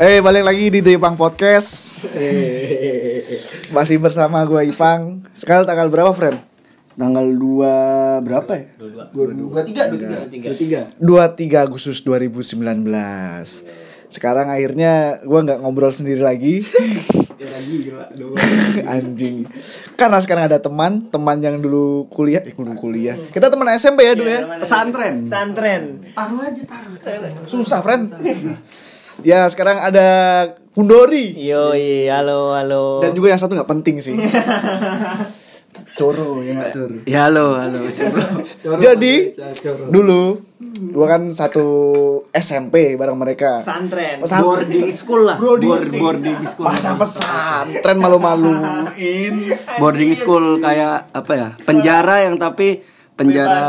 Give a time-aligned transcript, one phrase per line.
[0.00, 2.00] Eh balik lagi di Ipang Podcast.
[2.16, 3.20] Eh,
[3.68, 5.20] masih bersama gue Ipang.
[5.36, 6.40] Sekarang tanggal berapa, friend?
[6.96, 8.80] Tanggal 2 berapa ya?
[8.80, 12.80] 23 23 23 Agustus 2019.
[14.08, 16.64] Sekarang akhirnya gue nggak ngobrol sendiri lagi.
[17.40, 18.36] Ya lagi gila dua.
[19.00, 19.48] Anjing.
[19.96, 23.16] Karena sekarang ada teman, teman yang dulu kuliah, eh dulu kuliah.
[23.16, 24.60] Kita teman SMP ya dulu ya.
[24.60, 25.24] Pesantren.
[25.24, 26.04] Pesantren.
[26.12, 27.00] Taruh aja taruh.
[27.00, 27.32] taruh.
[27.48, 28.12] Susah, friend.
[29.20, 30.08] Ya, sekarang ada
[30.70, 31.34] Kundori.
[31.36, 31.74] Yo,
[32.08, 33.02] halo, halo.
[33.02, 34.14] Dan juga yang satu nggak penting sih.
[35.90, 36.96] Coro ya nggak coro.
[37.04, 37.80] Ya halo halo.
[38.84, 39.36] Jadi
[39.90, 40.38] dulu
[40.94, 41.66] gua kan satu
[42.32, 43.60] SMP bareng mereka.
[43.60, 44.16] pesantren.
[44.16, 45.36] Pesan- boarding school lah.
[45.36, 46.00] Boarding Board- school.
[46.00, 46.64] boarding school.
[46.64, 49.34] Masa pesantren malu-maluin.
[49.82, 51.48] Boarding school kayak apa ya?
[51.58, 52.80] Penjara yang tapi
[53.20, 53.62] penjara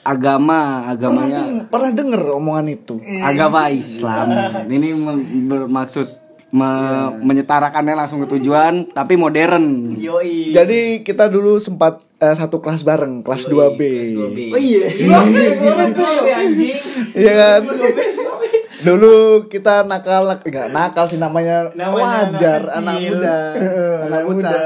[0.00, 2.94] agama, agamanya Pernah, pernah denger omongan itu.
[3.18, 4.26] agama Islam.
[4.64, 4.88] Ini
[5.44, 6.06] bermaksud
[6.52, 9.96] me- menyetarakannya langsung ke tujuan tapi modern.
[9.96, 10.54] Yoi.
[10.54, 13.80] Jadi kita dulu sempat eh, satu kelas bareng, kelas 2B.
[14.48, 14.86] Oh iya.
[16.30, 16.78] anjing.
[17.12, 17.60] Iya kan?
[18.82, 23.36] Dulu kita nakal, enggak nakal sih namanya, Namanya wajar anak anak muda,
[24.10, 24.58] anak muda.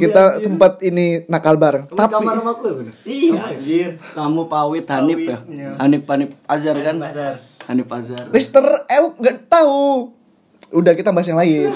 [0.00, 2.94] Kita sempat ini nakal bareng, tapi Kamar sama aku ya bener?
[3.04, 3.90] Iya, anjir.
[4.16, 5.38] Kamu Pawit Hanif ya?
[5.76, 6.96] Hanif Hanif Azhar kan?
[7.68, 8.24] Hanif Azhar.
[8.32, 10.12] Mister Euk nggak tahu.
[10.74, 11.70] Udah kita bahas yang lain.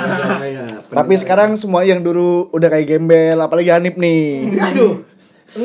[1.00, 4.46] Tapi sekarang semua yang dulu udah kayak gembel, apalagi Hanif nih.
[4.62, 5.02] Aduh.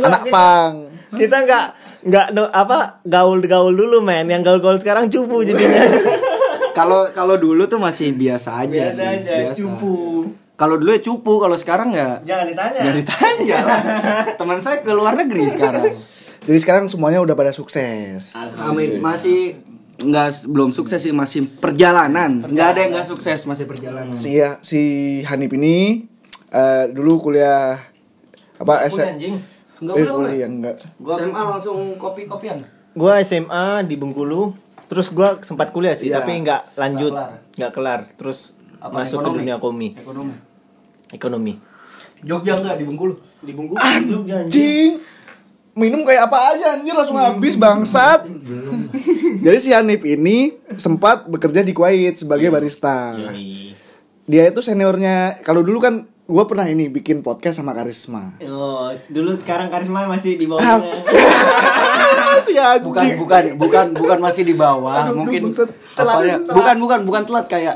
[0.01, 0.89] Anak pang.
[1.13, 5.89] Kita nggak nggak no, apa gaul-gaul dulu men yang gaul-gaul sekarang cupu jadinya
[6.75, 9.07] Kalau kalau dulu tuh masih biasa aja biasa sih.
[9.23, 9.55] aja biasa.
[9.55, 9.95] cupu
[10.55, 13.81] Kalau dulu ya cupu, kalau sekarang ya jangan ditanya jangan ditanya lah.
[14.39, 15.83] Teman saya ke luar negeri sekarang.
[16.47, 18.35] Jadi sekarang semuanya udah pada sukses.
[18.71, 19.03] Amin.
[19.03, 19.59] Masih
[19.99, 22.43] nggak belum sukses sih masih perjalanan.
[22.43, 24.15] Nggak ada yang nggak sukses masih perjalanan.
[24.15, 24.81] Si si
[25.27, 26.07] Hanif ini
[26.51, 27.79] eh, dulu kuliah
[28.55, 28.99] apa S
[29.77, 30.75] anjing Nggak eh, boleh, kuliah enggak.
[30.97, 32.57] Gua- SMA langsung kopi-kopian.
[32.91, 34.55] gua SMA di Bengkulu
[34.85, 36.19] terus gua sempat kuliah sih Iya.
[36.19, 37.11] tapi nggak lanjut
[37.53, 38.01] Nggak kelar.
[38.05, 39.27] kelar terus Apa, masuk ekonomi?
[39.27, 40.33] ke dunia komi Ekonomi.
[41.09, 41.53] ekonomi
[42.21, 43.13] Jogja nggak di Bengkulu?
[43.39, 44.91] di Bengkulu Anjing.
[45.73, 48.23] Minum kayak apa aja anjir langsung habis bangsat.
[49.37, 53.11] Jadi si Hanif ini sempat bekerja di Kuwait sebagai barista.
[53.11, 53.75] Yoi.
[54.23, 58.33] Dia itu seniornya kalau dulu kan gua pernah ini bikin podcast sama Karisma.
[58.41, 60.93] Oh, dulu sekarang karisma masih di Ah, bawahnya.
[62.45, 62.83] si anjing.
[62.83, 65.69] Bukan bukan bukan bukan masih di bawah, Aduh, mungkin Telat,
[66.19, 66.37] ya?
[66.37, 66.39] telat.
[66.49, 67.75] Bukan bukan bukan telat kayak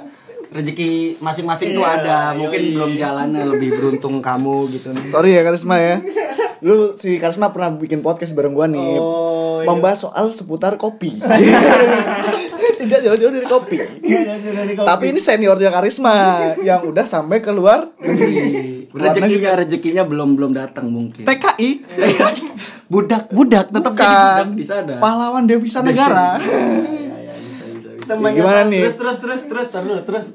[0.50, 2.74] rezeki masing-masing tuh Iya, ada, mungkin yoi.
[2.74, 5.06] belum jalannya lebih beruntung kamu gitu nih.
[5.06, 6.02] Sorry ya Karisma ya.
[6.60, 8.98] Lu si Karisma pernah bikin podcast bareng gua nih.
[8.98, 9.70] Oh, iya.
[9.70, 11.14] membahas soal seputar kopi.
[12.80, 13.78] Tidak jauh-jauh dari kopi.
[14.76, 16.16] Tapi ini seniornya Karisma
[16.60, 18.88] yang udah sampai ke luar negeri.
[18.90, 19.20] Luar negeri.
[19.20, 21.24] rezekinya rezekinya belum belum datang mungkin.
[21.24, 21.70] TKI
[22.94, 24.08] budak budak tetap jadi
[24.42, 24.94] budak di sana.
[24.98, 26.40] pahlawan devisa negara.
[28.02, 28.82] Temannya Gimana nih?
[28.84, 30.26] Terus terus terus terus dulu, terus.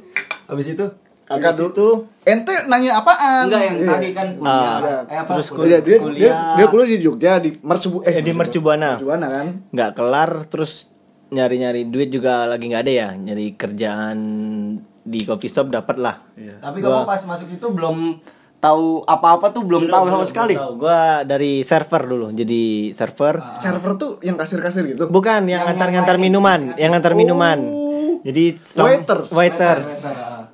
[0.44, 0.86] Habis itu
[1.24, 1.88] Habis itu
[2.22, 3.48] Ente nanya apaan?
[3.48, 3.88] enggak yang Iya.
[3.90, 4.76] tadi kan kuliah.
[4.76, 5.30] Ah, eh apa?
[5.32, 6.36] terus Kuliah dia, dia, Kuliah.
[6.54, 9.46] dia kuliah di Jogja di Mercubu eh, di Mercubuana Mercubuana kan.
[9.66, 10.92] nggak kelar terus
[11.34, 13.08] nyari-nyari duit juga lagi nggak ada ya?
[13.18, 14.18] Nyari kerjaan
[15.04, 16.16] di coffee shop dapat lah.
[16.38, 18.22] Tapi kamu pas masuk situ belum
[18.62, 20.54] tahu apa-apa tuh belum tahu sama sekali.
[20.56, 20.80] Tahu.
[20.80, 23.60] Gua dari server dulu jadi server.
[23.60, 25.10] Server tuh yang kasir-kasir gitu.
[25.12, 27.58] bukan yang ngantar-ngantar minuman yang ngantar minuman.
[28.24, 29.28] Jadi Waiters.
[29.36, 29.88] waiters.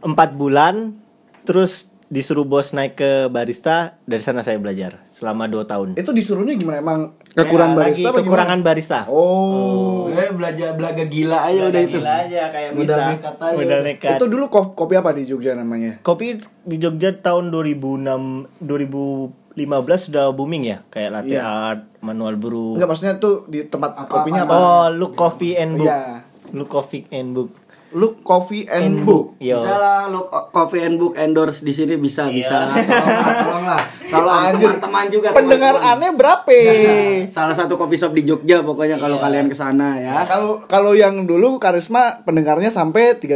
[0.03, 0.99] Empat bulan
[1.47, 6.53] terus disuruh bos naik ke barista dari sana saya belajar selama dua tahun Itu disuruhnya
[6.53, 8.69] gimana emang kekurangan Ya, barista lagi apa kekurangan gimana?
[8.69, 10.11] barista Oh.
[10.11, 11.99] Eh belajar belaga gila aja udah itu.
[11.99, 13.55] aja kayak Modal nekat aja.
[13.55, 15.99] modal nekat Itu dulu ko- kopi apa di Jogja namanya?
[16.01, 19.55] kopi di Jogja tahun 2006 2015
[20.03, 21.47] sudah booming ya kayak latte Iya.
[21.47, 24.53] art manual brew Enggak maksudnya tuh di tempat Apa- kopinya apa?
[24.53, 26.27] oh look coffee and book Iya.
[26.51, 27.55] look coffee and book
[27.91, 29.35] Look Coffee and Book.
[29.39, 32.71] yo Bisa lah lo coffee and book endorse di sini bisa bisa.
[32.71, 33.83] Tolonglah, tolonglah.
[34.07, 34.69] Kalau Anjir.
[34.71, 36.55] teman-teman juga Pendengar aneh berapa?
[37.35, 40.23] Salah satu coffee shop di Jogja pokoknya kalau kalian ke sana ya.
[40.25, 43.35] Kalau kalau yang dulu Karisma pendengarnya sampai 35.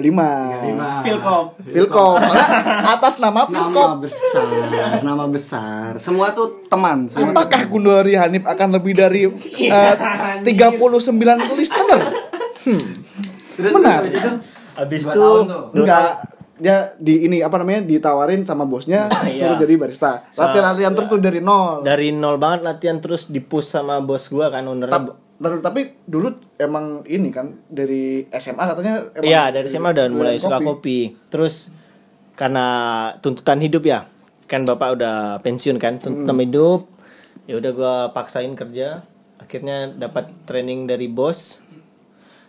[1.02, 2.16] Pilkop Pilkop.
[2.16, 2.48] Soalnya
[2.90, 3.88] atas nama Nama Pilkop.
[4.00, 4.46] besar,
[5.02, 5.98] nama besar.
[5.98, 7.06] Semua tuh teman.
[7.06, 9.26] Semua Apakah Kundori Hanif akan lebih dari
[9.66, 9.94] eh,
[10.42, 10.78] 39
[11.52, 12.02] listener?
[12.64, 13.03] Hmm.
[13.54, 14.02] Terus, Benar.
[14.74, 15.26] habis itu.
[15.72, 16.10] Enggak
[16.54, 19.50] dia di ini apa namanya ditawarin sama bosnya Iya.
[19.50, 20.22] suruh jadi barista.
[20.30, 21.82] Latihan-latihan terus tuh dari nol.
[21.82, 26.30] dari nol banget latihan terus dipush sama bos gua kan ownernya Tap- Ntar, tapi dulu
[26.56, 30.98] emang ini kan dari SMA katanya emang Iya dari SMA udah mulai doyan suka kopi.
[31.26, 31.74] Terus
[32.34, 32.66] karena
[33.18, 34.06] tuntutan hidup ya,
[34.46, 36.86] kan bapak udah pensiun kan, tuntutan hidup.
[37.44, 39.02] Ya udah gua paksain kerja.
[39.36, 41.63] Akhirnya dapat training dari bos.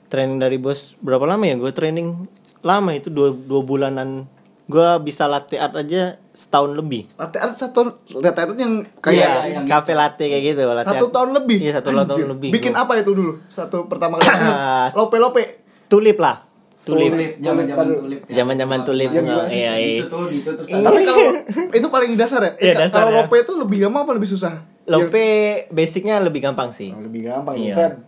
[0.05, 1.55] Training dari bos berapa lama ya?
[1.55, 2.29] Gue training
[2.61, 4.25] lama itu dua, dua bulanan.
[4.65, 7.05] Gua bisa latte art aja setahun lebih.
[7.15, 10.65] Latte art satu latte art yang kayak yang kafe latte kayak gitu.
[10.67, 11.13] latte satu art.
[11.13, 11.57] tahun lebih.
[11.59, 12.05] Iya satu Anjir.
[12.07, 12.49] tahun lebih.
[12.51, 13.33] Bikin Gua- apa itu dulu?
[13.45, 14.41] Satu pertama kali.
[14.97, 15.43] lope lope.
[15.85, 16.41] Tulip lah.
[16.81, 17.09] Tulip.
[17.09, 18.33] tulip zaman-zaman tulip ya.
[18.35, 19.09] Zaman-zaman tulip.
[19.11, 19.53] Yang nggak- gimana?
[19.53, 19.93] Iya, iya.
[19.95, 21.25] gitu tuh gitu terus Tapi kalau
[21.71, 22.51] itu paling dasar ya?
[22.55, 23.17] Iya, Eh, dasar kalau ya.
[23.21, 24.53] lope itu lebih gampang apa lebih susah?
[24.85, 25.25] Lope
[25.69, 26.89] basicnya lebih gampang sih.
[26.89, 28.01] Oh, lebih gampang Iya.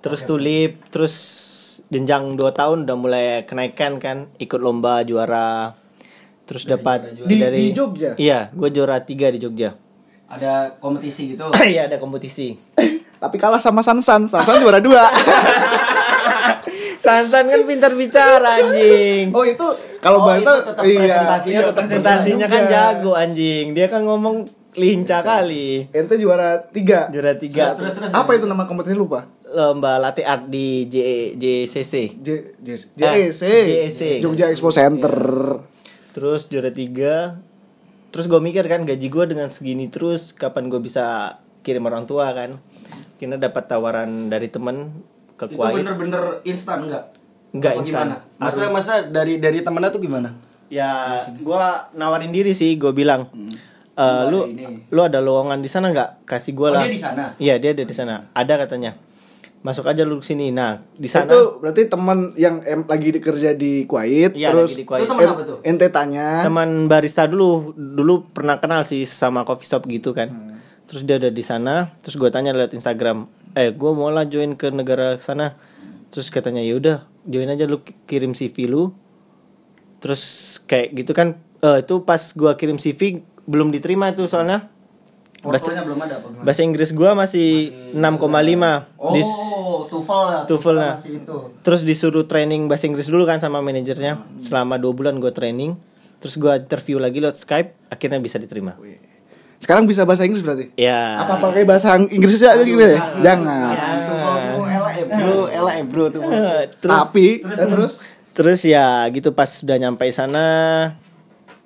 [0.00, 1.14] Terus tulip, terus
[1.86, 5.76] jenjang 2 tahun udah mulai kenaikan kan, ikut lomba juara.
[6.42, 8.16] Terus dapat Di- di Jogja?
[8.16, 9.76] Iya, gue juara 3 di Jogja.
[10.26, 12.54] ada kompetisi gitu Iya, ada kompetisi.
[13.18, 14.24] Tapi kalah sama Sansan.
[14.24, 15.10] Sansan juara dua.
[16.96, 19.28] Sansan kan pintar bicara anjing.
[19.30, 19.66] oh itu
[19.98, 20.98] kalau Oh, Bantal itu tetap iya.
[21.00, 22.70] presentasinya Iya, tetap presentasinya kan juga.
[22.70, 23.66] jago anjing.
[23.72, 24.36] Dia kan ngomong
[24.72, 25.88] lincah kali.
[25.90, 27.08] Ente juara tiga.
[27.08, 29.26] Juara 3 terus terus Apa itu nama kompetisi lupa?
[29.50, 30.96] Lomba latte art di J
[31.34, 32.14] JCC.
[32.16, 32.68] J J
[33.00, 33.42] Ah, JEC.
[33.42, 34.00] JEC.
[34.18, 35.12] Jogja Expo Center.
[36.10, 37.38] Terus juara tiga.
[38.10, 42.30] Terus gue mikir kan gaji gue dengan segini terus Kapan gue bisa kirim orang tua
[42.30, 42.58] kan?
[43.16, 44.90] Kina dapat tawaran dari temen
[45.34, 45.76] ke itu Kuwait.
[45.76, 47.04] bener-bener instan nggak?
[47.52, 47.86] Nggak instan.
[48.10, 48.14] gimana?
[48.36, 50.34] Masa masa dari dari temennya tuh gimana?
[50.66, 53.26] Ya gue nawarin diri sih Gue bilang
[53.92, 56.24] "Eh, Lu lu ada ini." lu ada lowongan di sana nggak?
[56.24, 56.82] Kasih gue Oh, lah.
[56.82, 57.24] dia di sana?
[57.36, 58.26] iya dia ada di sana.
[58.32, 58.94] Ada katanya
[59.60, 63.52] masuk aja lu ke sini nah di sana Itu berarti teman yang em, lagi kerja
[63.52, 65.00] di Kuwait Iya, terus lagi di Kuwait.
[65.00, 65.58] Itu teman apa tuh?
[65.62, 70.56] ente tanya teman barista dulu dulu pernah kenal sih sama coffee shop gitu kan Hmm.
[70.86, 74.54] terus dia ada di sana terus gue tanya lewat Instagram eh gue mau lah join
[74.54, 75.54] ke negara sana
[76.08, 78.90] terus katanya ya udah join aja lu ki- kirim CV lu
[79.98, 80.22] terus
[80.64, 84.69] kayak gitu kan eh itu pas gue kirim CV belum diterima itu soalnya
[85.40, 87.48] bahasa, belum ada apa gimana bahasa Inggris gue masih
[87.96, 87.96] 6,5
[89.00, 89.36] oh Dis-
[89.90, 90.94] TOEFL ya TOEFL lah.
[90.94, 94.38] masih itu Terus disuruh training bahasa Inggris dulu kan sama manajernya.
[94.38, 95.74] Selama dua bulan gue training.
[96.22, 97.90] Terus gue interview lagi lewat Skype.
[97.90, 98.78] Akhirnya bisa diterima.
[99.60, 100.72] sekarang bisa bahasa Inggris berarti?
[100.72, 101.20] Ya.
[101.20, 102.96] Apa pakai bahasa Inggris aja gitu ya?
[103.20, 103.74] Jangan.
[103.76, 106.22] TOEFL ela eh bro ela eh bro tuh
[106.80, 107.92] terus, Tapi eh, terus
[108.30, 110.46] terus ya gitu pas sudah nyampe sana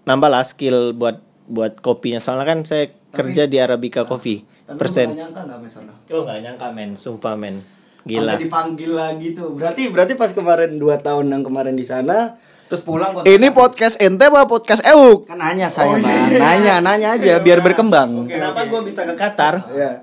[0.03, 5.07] nambah lah skill buat buat kopinya soalnya kan saya kerja di Arabica Coffee Tapi persen.
[5.09, 8.35] nggak nyangka nggak misalnya Oh nggak nyangka men, sumpah men, Sampai gila.
[8.37, 13.13] dipanggil lagi tuh berarti berarti pas kemarin dua tahun yang kemarin di sana terus pulang
[13.15, 15.25] kok ini podcast ente apa podcast Euk?
[15.25, 19.65] kan nanya saya bang nanya nanya aja biar berkembang Kenapa gue bisa ke Qatar?
[19.71, 20.03] Ya.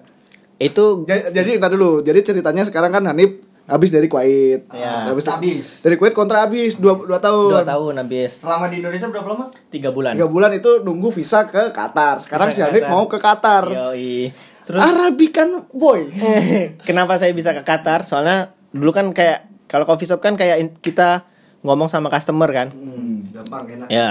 [0.57, 1.99] Itu Jadi, jadi kita dulu.
[1.99, 4.65] Jadi ceritanya sekarang kan Hanif habis dari Kuwait.
[4.69, 5.07] Ya.
[5.07, 5.67] habis, Habis.
[5.81, 7.49] Dari Kuwait kontrak habis dua, dua tahun.
[7.51, 10.13] dua tahun habis selama di Indonesia berapa lama tiga bulan.
[10.13, 12.19] Tiga bulan itu nunggu visa ke Qatar.
[12.19, 13.65] Sekarang Visa si Hanif mau ke Qatar.
[13.67, 14.31] Yoi.
[14.61, 16.11] Terus Arabican boy.
[16.87, 18.03] kenapa saya bisa ke Qatar?
[18.03, 21.23] Soalnya dulu kan kayak kalau coffee shop kan kayak kita
[21.61, 22.69] ngomong sama customer kan.
[22.69, 24.09] hmm, gampang enak Ya,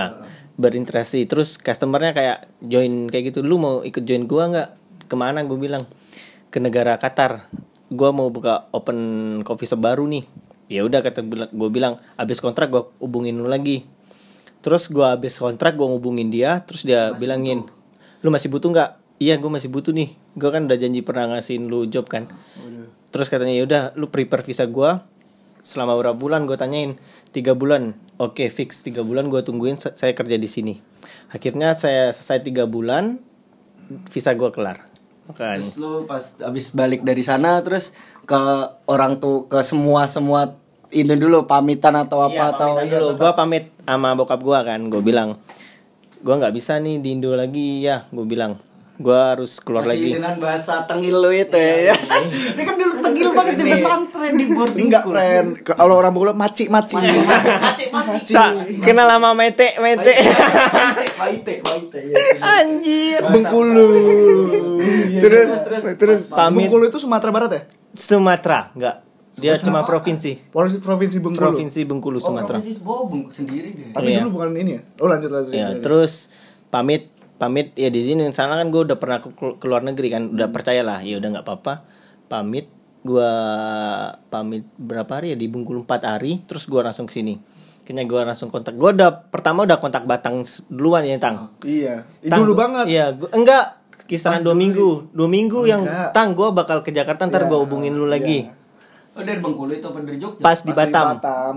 [0.54, 1.26] berinteraksi.
[1.26, 3.42] Terus customernya kayak join kayak gitu.
[3.42, 4.68] Lu mau ikut join gua nggak?
[5.06, 5.42] Ke mana?
[5.42, 5.82] Gue bilang
[6.48, 7.50] ke negara Qatar.
[7.90, 8.99] Gua mau buka open
[9.42, 10.25] coffee shop baru nih.
[10.70, 13.82] Ya udah kata gue bilang abis kontrak gue hubungin lu lagi.
[14.62, 16.62] Terus gua abis kontrak gue hubungin dia.
[16.62, 17.66] Terus dia bilangin,
[18.23, 18.90] lu masih butuh nggak?
[19.18, 20.14] Iya gue masih butuh nih.
[20.38, 22.30] Gue kan udah janji pernah ngasihin lu job kan.
[23.11, 25.02] Terus katanya ya udah lu prepare visa gua
[25.61, 26.97] selama berapa bulan gue tanyain
[27.37, 30.80] tiga bulan oke fix tiga bulan gue tungguin sa- saya kerja di sini
[31.28, 33.20] akhirnya saya selesai tiga bulan
[34.09, 34.89] visa gue kelar
[35.32, 38.40] kan terus lu pas abis balik dari sana terus ke
[38.87, 40.54] orang tuh ke semua semua
[40.90, 43.08] ini dulu pamitan atau apa Iya, atau pamitan dulu.
[43.14, 44.80] gue pamit sama bokap gue kan.
[44.87, 45.38] Gue bilang
[46.18, 47.78] gue nggak bisa nih di Indo lagi.
[47.80, 48.58] Ya gue bilang
[49.00, 51.97] gue harus keluar Masih lagi dengan bahasa tengil lu itu ya.
[52.52, 55.49] Ini kan dulu tengil banget di pesantren di boarding Enggak, friend.
[55.64, 57.00] Kalau orang Bogor maci maci.
[58.23, 60.12] Sa, kenal lama mete mete
[61.16, 62.00] Waite, waite.
[62.02, 62.16] ya.
[62.61, 63.88] anjir Bengkulu.
[65.16, 65.49] terus
[65.97, 66.57] terus Pamit.
[66.62, 67.62] Bengkulu itu Sumatera Barat ya?
[67.90, 68.97] Sumatera nggak
[69.33, 71.40] dia cuma provinsi Provinsi, provinsi Bengkulu.
[71.42, 73.88] provinsi Bengkulu Oh, Sumatera provinsi Bobong sendiri deh.
[73.90, 74.21] Tapi Iya.
[74.23, 74.80] dulu bukan ini ya?
[75.00, 75.52] Oh lanjut lanjut.
[75.52, 76.28] ya terus
[76.69, 77.09] pamit
[77.40, 78.28] pamit ya di sini.
[78.30, 80.28] Sana kan gue udah pernah ke, ke luar negeri kan.
[80.28, 81.00] Udah percaya lah.
[81.00, 81.88] Ya udah nggak apa-apa.
[82.28, 82.68] Pamit.
[83.00, 83.32] Gua
[84.28, 85.37] pamit berapa hari ya?
[85.40, 86.44] Di Bengkulu 4 hari.
[86.44, 87.40] Terus gua langsung ke sini.
[87.80, 88.76] Kayaknya gua langsung kontak.
[88.76, 91.49] Gua udah pertama udah kontak Batang duluan ya Tang.
[91.64, 92.04] Iya.
[92.20, 92.92] Ih, Tang, dulu banget.
[92.92, 93.80] iya gua, enggak.
[94.04, 95.14] Kisaran dua minggu.
[95.14, 96.11] dua minggu yang Enggak.
[96.11, 98.42] tang gue bakal ke Jakarta ntar Iya, gue hubungin lu lagi.
[98.42, 98.59] Iya.
[99.11, 100.42] Oh dari Bengkulu itu apa dari Jogja?
[100.42, 101.06] pas di Pas Batam.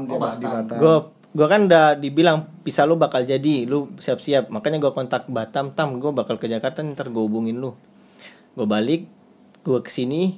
[0.05, 0.61] Oh, pas di Batam.
[0.63, 0.77] Batam.
[0.77, 0.95] gue
[1.33, 5.97] gue kan udah dibilang bisa lu bakal jadi lu siap-siap makanya gue kontak Batam tam
[5.97, 7.73] gue bakal ke Jakarta ntar gue hubungin lu
[8.53, 9.09] gue balik
[9.59, 10.37] gue ke sini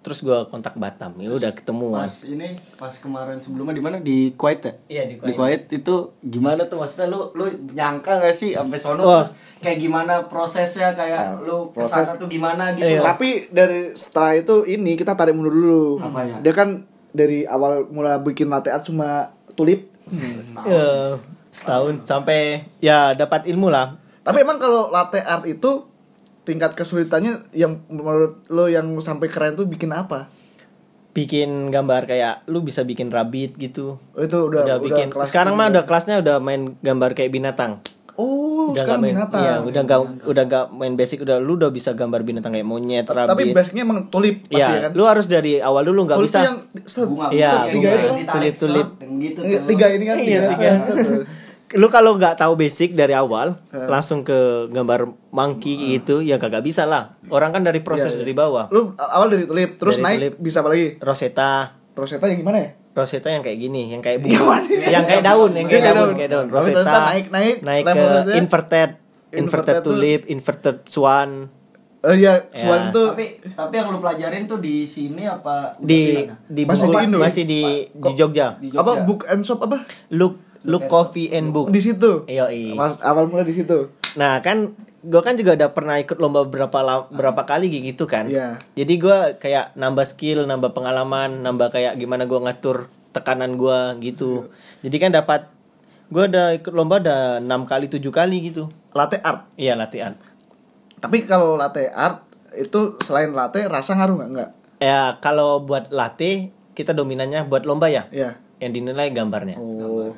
[0.00, 4.30] terus gue kontak Batam ya udah ketemuan Pas ini pas kemarin sebelumnya di mana di
[4.32, 4.72] Kuwait ya?
[4.86, 5.26] Iya, di Kuwait.
[5.26, 9.24] Di Kuwait itu gimana tuh maksudnya lu lu nyangka gak sih sampai sono Wah.
[9.24, 13.00] terus kayak gimana prosesnya kayak Ah, lu proses- ke sana tuh gimana gitu Iya.
[13.02, 15.86] Tapi dari setelah itu ini kita tarik mundur dulu.
[15.98, 16.36] Apanya?
[16.38, 19.88] Dia kan dari awal mulai bikin latte art cuma tulip.
[20.64, 21.18] Ya,
[21.48, 22.04] setahun.
[22.04, 23.96] Sampai ya dapat ilmu lah.
[24.24, 25.84] Tapi emang kalau latte art itu
[26.44, 30.28] tingkat kesulitannya yang menurut lo yang sampai keren tuh bikin apa?
[31.14, 34.02] bikin gambar kayak lu bisa bikin rabbit gitu.
[34.18, 35.08] Oh, itu udah udah, udah, bikin.
[35.14, 35.78] kelas sekarang mah ini.
[35.78, 37.78] udah kelasnya udah main gambar kayak binatang
[38.16, 39.40] Oh, udah sekarang nggak main binatang.
[39.40, 43.04] iya udah nggak udah nggak main basic udah lu udah bisa gambar binatang kayak monyet
[43.04, 44.90] Tapi rabbit basicnya emang tulip pasti Iya, ya kan?
[44.92, 47.90] lu harus dari awal dulu nggak tulip bisa yang set, bunga Iya, set, tiga bunga.
[47.90, 48.14] itu kan?
[48.16, 48.86] ditarik, Tulip-tulip.
[49.18, 51.14] gitu Iya, tiga ini kan Iya, tiga, tiga.
[51.74, 53.86] lu kalau nggak tahu basic dari awal Iya.
[53.88, 58.22] langsung ke gambar monkey gitu ya kagak bisa lah orang kan dari proses Iya, iya.
[58.22, 60.34] dari bawah Lu awal dari tulip, terus Dari naik tulip.
[60.40, 60.86] bisa apa lagi?
[60.98, 62.70] Rosetta Rosetta yang gimana ya?
[62.94, 66.30] Rosetta yang kayak gini, yang kayak bunga, yang kayak daun, yang kayak Kayak daun, kayak
[66.30, 66.46] daun.
[66.48, 68.34] Rosetta Rosetta naik- naik, naik ke selanjutnya.
[68.36, 68.90] inverted,
[69.32, 71.30] inverted, tulip, inverted swan
[72.00, 72.60] Oh iya, Ya.
[72.60, 76.36] Swan tuh Tapi tapi yang lu pelajarin tuh di sini apa di sana?
[76.44, 77.24] di Masih buku- di Indo ya?
[77.24, 78.46] masih di di Jogja.
[78.54, 78.78] Di Jogja.
[78.78, 79.88] apa book and shop apa?
[80.10, 81.68] Look look coffee and book.
[81.68, 82.22] Di situ.
[82.24, 82.72] Iya, iya.
[82.72, 83.88] Mas awal mulai di situ.
[84.14, 88.24] Nah kan gue kan juga udah pernah ikut lomba berapa la- berapa kali gitu kan.
[88.26, 88.56] Iya.
[88.72, 94.48] Jadi gue kayak nambah skill, nambah pengalaman, nambah kayak gimana gue ngatur tekanan gue gitu.
[94.80, 95.52] Jadi kan dapat
[96.08, 98.72] gue udah ikut lomba udah enam kali tujuh kali gitu.
[98.96, 99.44] Latte art.
[99.60, 100.16] Iya latihan.
[100.98, 102.24] Tapi kalau latte art
[102.56, 104.30] itu selain latte rasa ngaruh nggak?
[104.32, 104.50] Enggak.
[104.80, 108.08] Ya kalau buat latte kita dominannya buat lomba ya.
[108.08, 108.40] Iya.
[108.58, 109.60] Yang dinilai gambarnya.
[109.60, 110.16] Oh.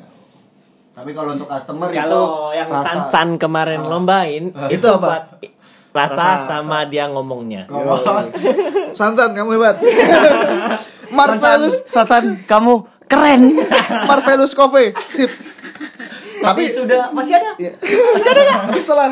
[0.96, 5.36] Tapi kalau untuk customer Kalau itu yang rasa- Sansan kemarin lombain Itu itu apa?
[5.92, 7.68] rasa, Rasa, sama dia ngomongnya.
[8.98, 9.76] Sansan kamu hebat.
[11.16, 12.72] Marvelous Sasan kamu
[13.06, 13.54] keren.
[14.04, 14.92] Marvelous Coffee.
[15.10, 15.30] Sip.
[16.38, 17.50] Tapi sudah masih ada.
[17.56, 17.72] Iya.
[18.12, 18.60] Masih ada nggak?
[18.66, 19.10] Tapi setelah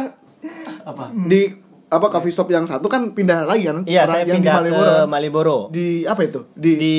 [0.85, 1.05] Apa?
[1.11, 3.81] di apa coffee shop yang satu kan pindah lagi kan?
[3.85, 5.07] Iya, saya yang pindah di ke Malioboro kan?
[5.07, 5.59] Maliboro.
[5.71, 6.41] Di apa itu?
[6.53, 6.95] Di, Di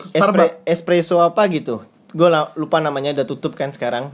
[0.00, 0.14] Starbucks.
[0.14, 1.82] espre- espresso apa gitu.
[2.08, 4.08] Gue lupa namanya udah tutup kan sekarang.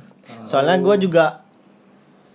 [0.45, 1.43] Soalnya gue juga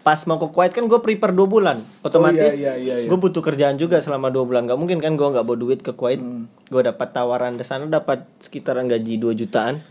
[0.02, 3.08] pas mau ke Kuwait kan gue prepare dua bulan otomatis iya, iya, iya.
[3.08, 5.92] gue butuh kerjaan juga selama dua bulan Gak mungkin kan gue nggak bawa duit ke
[5.92, 6.48] Kuwait Hmm.
[6.64, 9.84] gue dapat tawaran di sana dapat sekitaran gaji 2 jutaan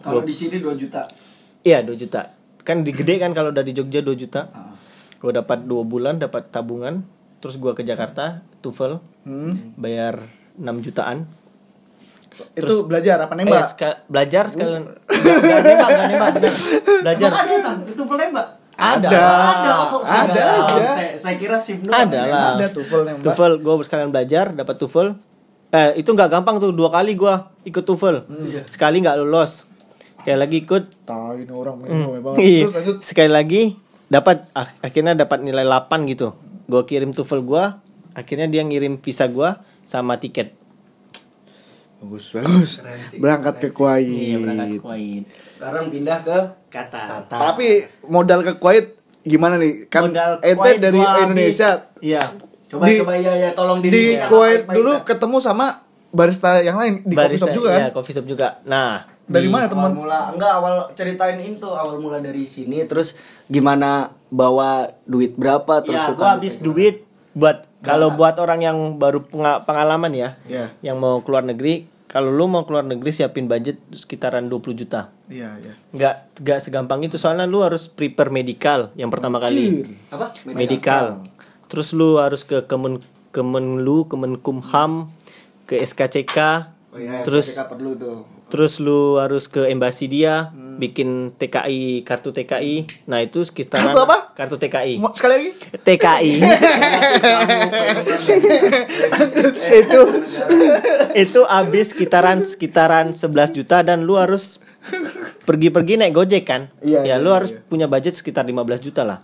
[0.00, 1.08] Kalau di sini 2 juta.
[1.60, 4.76] Iya 2 juta Kan di gede kan kalau udah di Jogja 2 juta Ah.
[5.16, 7.00] Gue dapat 2 bulan dapat tabungan
[7.40, 9.72] Terus gua ke Jakarta TOEFL Hmm.
[9.74, 10.20] Bayar
[10.56, 11.24] 6 jutaan
[12.52, 13.64] Itu belajar apa Eh, nembak?
[13.68, 16.52] ska- Belajar sekalian gak nembak gak nembak bener.
[17.00, 17.78] Belajar Emang ada tang?
[17.84, 18.48] Itu full nembak?
[18.74, 19.08] Ada.
[19.08, 19.72] Ada.
[19.92, 20.84] Oh, Ada saya- aja.
[20.90, 22.24] Saya, saya kira SIM doang Ada lah.
[22.26, 22.50] nembak.
[22.50, 23.24] Ada TOEFL nembak.
[23.26, 25.08] TOEFL gue sekalian belajar dapat TOEFL
[25.70, 28.26] Eh itu nggak gampang tuh dua kali gua ikut TOEFL
[28.66, 29.62] Sekali nggak lulus
[30.16, 32.20] Sekali lagi ikut Tahu ini orang hmm.
[32.20, 32.38] banget.
[32.40, 32.64] Iya.
[32.68, 32.96] Terus.
[33.00, 33.62] Sekali lagi
[34.06, 36.34] dapat ak- akhirnya dapat nilai 8 gitu.
[36.66, 37.78] Gua kirim TOEFL gua,
[38.12, 40.59] akhirnya dia ngirim visa gua sama tiket.
[42.00, 42.70] Bagus, bagus.
[43.14, 44.08] Berangkat ke Kuwait.
[44.08, 45.24] Iya, berangkat ke Kuwait.
[45.28, 47.28] Sekarang pindah ke Qatar.
[47.28, 47.68] Tapi
[48.04, 49.84] modal ke Kuwait gimana nih?
[49.86, 52.22] Kan Modal ente Kuwait dari Indonesia Iya.
[52.66, 54.26] Coba Di- coba ya ya tolong di diri ya.
[54.26, 57.80] Kuwait dulu ketemu sama barista yang lain di coffee shop juga kan?
[57.80, 58.48] Iya, coffee shop juga.
[58.64, 59.90] Nah, Dari di- mana awal teman?
[59.92, 63.12] mula enggak awal ceritain itu awal mula dari sini terus
[63.44, 68.78] gimana bawa duit berapa terus ya, suka gua habis duit buat kalau buat orang yang
[68.96, 70.66] baru penga- pengalaman ya, Iya.
[70.82, 75.14] yang mau keluar negeri, kalau lu mau keluar negeri siapin budget sekitaran 20 juta.
[75.30, 75.72] Iya, iya.
[75.94, 79.86] Nggak nggak segampang itu soalnya lu harus prepare medical yang pertama kali.
[80.10, 81.22] apa Medical.
[81.70, 82.98] Terus lu harus ke Kemen
[83.30, 85.14] Kemenlu, Kemenkumham,
[85.70, 86.66] ke SKCK.
[86.90, 93.06] Oh iya terus perlu tuh terus lu harus ke embasi dia, bikin TKI, kartu TKI.
[93.06, 94.34] Nah, itu sekitaran Kartu apa?
[94.34, 94.98] Kartu TKI.
[94.98, 95.50] Mau- Sekali lagi.
[95.86, 96.32] TKI.
[99.80, 100.00] itu
[101.14, 104.58] itu habis sekitaran sekitaran 11 juta dan lu harus
[105.46, 106.74] pergi-pergi naik Gojek kan?
[106.82, 107.62] Iya, ya iya, lu iya, harus iya.
[107.70, 109.22] punya budget sekitar 15 juta lah.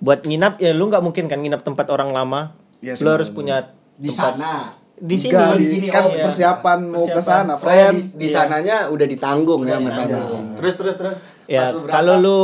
[0.00, 2.56] Buat nginap ya lu nggak mungkin kan nginap tempat orang lama.
[2.80, 3.68] Sih, lu harus punya
[4.00, 6.22] di tempat- sana di sini Enggak, di sini kan oh, iya.
[6.22, 7.98] persiapan mau ke sana, friend.
[7.98, 10.54] di, di sananya udah ditanggung ya mas ditanggung.
[10.56, 12.40] terus terus terus Ya, kalau lu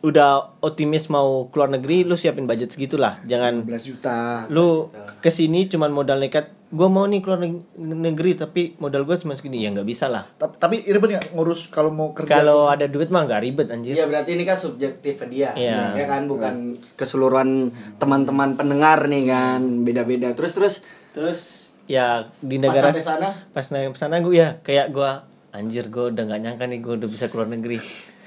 [0.00, 4.46] udah optimis mau keluar negeri lu siapin budget segitulah jangan 15 juta.
[4.46, 4.88] lu
[5.18, 9.34] ke sini cuman modal nekat gue mau nih keluar neg- negeri tapi modal gue cuma
[9.34, 12.30] segini ya nggak bisa lah Ta- Tapi ribet nggak ngurus kalau mau kerja?
[12.30, 15.96] kalau ada duit mah nggak ribet anjir Iya berarti ini kan subjektif dia, Iya.
[15.96, 16.54] ya kan bukan
[16.94, 20.30] keseluruhan teman-teman pendengar nih kan beda-beda.
[20.32, 20.74] Terus terus
[21.10, 23.28] terus ya di Pas negara sampai sana?
[23.48, 25.10] pas sampai sana gue ya kayak gue
[25.50, 27.80] anjir gue udah nggak nyangka nih gue udah bisa keluar negeri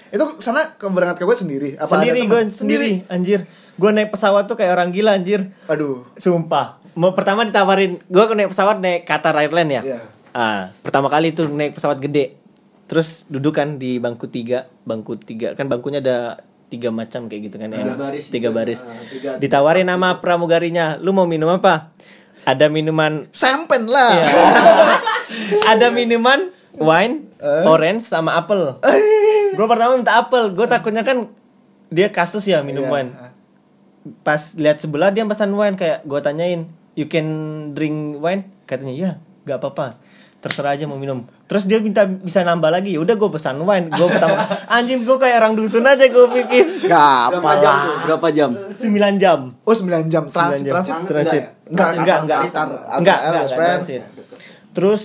[0.10, 1.70] Itu sana ke berangkat ke gue sendiri?
[1.76, 6.04] Apa sendiri gue sendiri anjir gue naik pesawat tuh kayak orang gila anjir Aduh.
[6.14, 6.84] Sumpah.
[6.92, 9.82] Mau pertama ditawarin, gua naik pesawat naik Qatar Airlines ya.
[9.82, 10.00] Iya.
[10.32, 12.36] Ah, pertama kali tuh naik pesawat gede.
[12.84, 17.56] Terus duduk kan di bangku tiga, bangku tiga kan bangkunya ada tiga macam kayak gitu
[17.58, 17.96] kan Tiga ya.
[17.96, 18.52] baris tiga gitu.
[18.54, 18.80] baris.
[18.82, 21.96] Ah, tiga- Ditawarin nama pramugarinya, lu mau minum apa?
[22.42, 24.12] Ada minuman Sempen lah.
[24.18, 24.28] Iya.
[25.78, 27.30] ada minuman wine,
[27.68, 28.80] orange sama apel.
[29.54, 31.30] Gue pertama minta apel, gue takutnya kan
[31.92, 32.92] dia kasus ya minum Iya.
[32.92, 33.12] wine.
[34.26, 36.62] Pas lihat sebelah dia pesan wine kayak gue tanyain,
[36.98, 37.28] you can
[37.78, 38.50] drink wine?
[38.66, 39.12] Katanya ya,
[39.46, 40.00] nggak apa-apa.
[40.42, 41.22] Terserah aja mau minum.
[41.46, 42.98] Terus dia minta bisa nambah lagi.
[42.98, 43.88] Ya udah gue pesan wine.
[43.88, 44.42] Gue pertama
[44.76, 46.66] anjing gue kayak orang dusun aja gue pikir.
[46.84, 47.98] Gak berapa apa jam lah.
[48.10, 48.50] Berapa jam?
[48.74, 48.82] 9
[49.16, 49.40] jam.
[49.62, 50.74] Oh 9 jam transit 9 jam.
[50.74, 51.06] transit.
[51.06, 51.44] transit.
[51.70, 52.40] Enggak, enggak, enggak,
[52.98, 54.02] enggak, enggak, transit.
[54.72, 55.04] Terus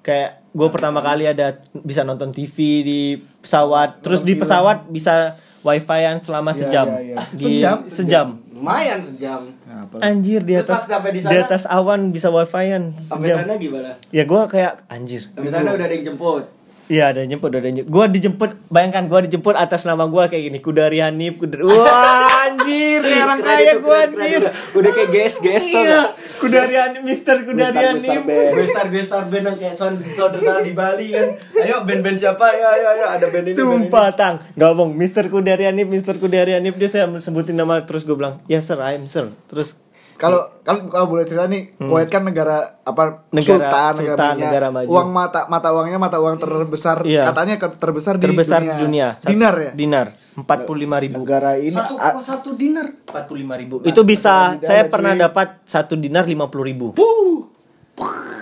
[0.00, 3.00] kayak gue pertama kali ada bisa nonton TV di
[3.40, 6.86] pesawat, terus di pesawat bisa wifi-an selama Iya, sejam.
[6.86, 7.16] iya, iya.
[7.32, 7.76] Di Sejam?
[7.82, 8.26] sejam.
[8.54, 9.40] Lumayan sejam.
[9.74, 9.98] Nah, apa?
[10.06, 11.42] Anjir di atas di di, sana?
[11.42, 13.98] atas awan bisa wifi-an Sampai sana gimana?
[14.14, 15.26] Ya gue kayak anjir.
[15.34, 16.46] Sampai sana udah ada yang jemput.
[16.84, 17.88] Iya ada jemput, ada jemput.
[17.88, 21.64] Gue dijemput, bayangkan gue dijemput atas nama gue kayak gini, Kudari Hanif, Kudari.
[21.70, 24.42] Wah anjir, kayak orang Keren kaya itu, keren, anjir.
[24.44, 26.02] Udah, udah kayak GS GS tuh Iya,
[26.44, 29.04] Kudari Hanif, Mister Kudari Gue Hanif.
[29.08, 29.44] star band.
[29.44, 31.28] Yang kayak son saudara di Bali kan.
[31.56, 32.46] Ayo band-band siapa?
[32.52, 33.56] Ya ya ya ada band ini.
[33.56, 33.88] band ini.
[33.88, 38.40] Sumpah tang Gak bohong Mister Kudarianip Mister Kudarianip Dia saya sebutin nama Terus gue bilang
[38.48, 39.76] Ya sir I'm sir Terus
[40.14, 43.34] Kalau kalau kalau boleh cerita nih, Kuwait kan negara apa Hmm.
[43.34, 44.46] Negara- sultan, negara, sultan, minyak.
[44.46, 44.86] negara maju.
[44.88, 47.22] Uang mata mata uangnya mata uang terbesar Iya.
[47.26, 49.70] katanya terbesar, Terbesar di di dunia Sat- Dinar ya?
[49.72, 52.86] Dinar 45 ribu Negara ini Satu satu dinar.
[53.04, 54.90] 45 ribu Itu bisa Negara Saya cuy.
[54.90, 57.46] pernah dapat Satu dinar 50 ribu Puh,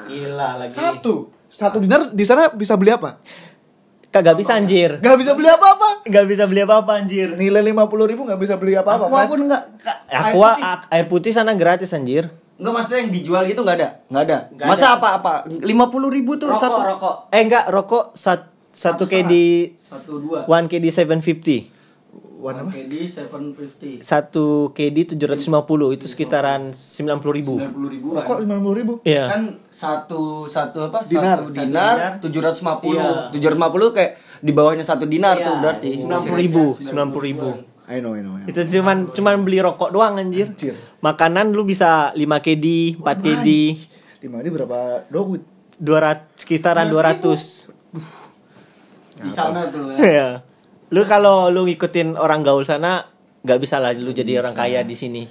[0.07, 1.29] Gila lagi satu.
[1.47, 3.21] Satu dinar di sana bisa beli apa?
[4.13, 6.05] Kagak bisa anjir Gak bisa beli apa-apa.
[6.05, 9.09] Gak bisa beli apa-apa anjir Nilai 50 ribu gak bisa beli apa-apa.
[9.09, 9.31] Aqua Fred.
[9.33, 9.63] pun enggak.
[10.07, 13.89] Aqua a- air putih sana gratis anjir Enggak maksudnya yang dijual gitu enggak ada.
[14.07, 14.39] Enggak ada.
[14.53, 14.95] Nggak Masa ada.
[14.95, 15.33] apa apa?
[15.49, 15.67] 50
[16.13, 16.79] ribu tuh satu.
[16.79, 19.33] rokok Eh enggak rokok sat, Satu Satu KD
[19.75, 20.45] Satu dua.
[20.45, 21.72] 1 KD 750
[22.43, 22.75] Warna apa?
[22.75, 24.03] KD 750.
[24.03, 28.27] Satu KD 750 Itu sekitaran 90 ribu 90 ribuan.
[28.27, 28.93] Kok 50 ribu?
[29.07, 31.07] Iya Kan satu satu apa?
[31.07, 31.39] Dinar.
[31.39, 32.75] Satu Satu dinar, dinar.
[32.83, 32.99] 750.
[32.99, 33.11] Iya.
[33.31, 36.03] 750 kayak di bawahnya satu dinar tuh berarti.
[36.03, 37.51] 90 ribu 90 ribu
[37.87, 38.35] I know, I know.
[38.35, 38.51] I know.
[38.51, 40.75] Itu cuman cuman beli rokok doang anjir Anjir.
[40.99, 43.49] Makanan lu bisa 5 KD 4 KD
[44.27, 45.47] Lima ini berapa duit?
[45.79, 47.71] 200 sekitaran 200
[49.23, 50.43] Di sana tuh ya.
[50.93, 53.09] Lu kalau lu ngikutin orang gaul sana
[53.43, 55.25] nggak bisa lah lu jadi orang kaya di sini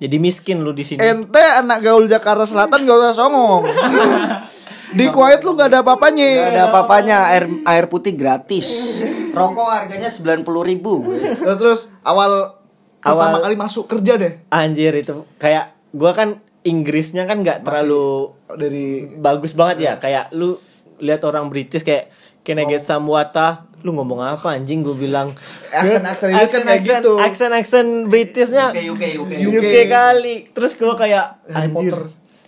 [0.00, 3.62] jadi miskin lu di sini Ente anak gaul Jakarta Selatan gak usah songong.
[4.98, 6.26] Di Kuwait lu gak ada apa-apanya.
[6.34, 9.00] Gak ada apa-apanya, air air putih gratis.
[9.30, 11.14] Rokok harganya 90 ribu.
[11.14, 12.58] Terus terus awal
[13.04, 18.32] pertama Awal- kali masuk kerja deh anjir itu kayak gua kan Inggrisnya kan nggak terlalu
[18.56, 20.56] dari bagus banget ya kayak lu
[20.96, 22.08] lihat orang British kayak
[22.40, 24.80] can I get some water lu ngomong apa anjing?
[24.80, 25.28] Gue bilang
[25.68, 27.12] Aksen-aksen Inggris kan kayak Aksen- gitu.
[27.20, 29.32] aksen-aksen Britishnya UK UK UK.
[29.52, 30.34] UK, kali.
[30.50, 31.94] Terus gue kayak anjir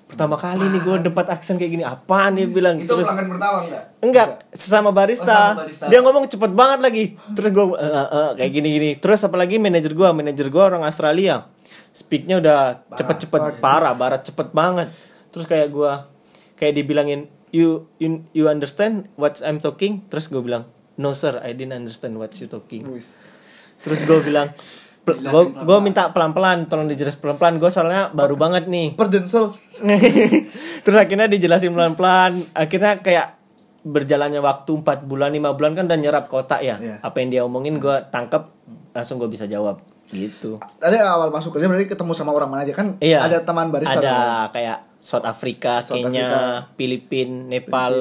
[0.06, 1.84] pertama kali nih gue dapat aksen kayak gini.
[1.84, 3.84] Apaan dia bilang Itu terus pelanggan pertama enggak?
[4.00, 5.28] enggak sesama barista.
[5.28, 5.84] Oh, sama barista.
[5.92, 7.04] dia ngomong cepet banget lagi.
[7.36, 7.66] Terus gue
[8.34, 11.52] kayak gini gini terus apalagi manajer gue manajer gue orang Australia.
[11.92, 12.58] Speaknya udah
[12.92, 14.88] cepet-cepet parah barat cepet banget.
[15.28, 15.92] Terus kayak gue
[16.56, 20.06] kayak dibilangin you you you understand what I'm talking?
[20.08, 20.64] Terus gue bilang
[20.96, 22.84] no sir I didn't understand what you talking
[23.84, 24.50] terus gue bilang
[25.06, 29.54] gue minta pelan-pelan tolong dijelasin pelan-pelan gue soalnya baru banget nih perdensel
[30.84, 32.32] Terus akhirnya dijelasin pelan-pelan.
[32.56, 33.36] Akhirnya kayak
[33.86, 36.80] berjalannya waktu 4 bulan 5 bulan kan udah nyerap kota ya.
[36.80, 36.96] Iya.
[37.04, 38.42] Apa yang dia omongin gue tangkep
[38.96, 39.78] langsung gue bisa jawab
[40.10, 40.58] gitu.
[40.78, 42.98] Tadi awal masuk kerja berarti ketemu sama orang mana aja kan?
[42.98, 43.26] Iya.
[43.26, 44.00] Ada teman barista.
[44.00, 44.54] Ada dong.
[44.58, 46.42] kayak South Africa, South Kenya, Africa.
[46.74, 47.94] Filipina, Nepal,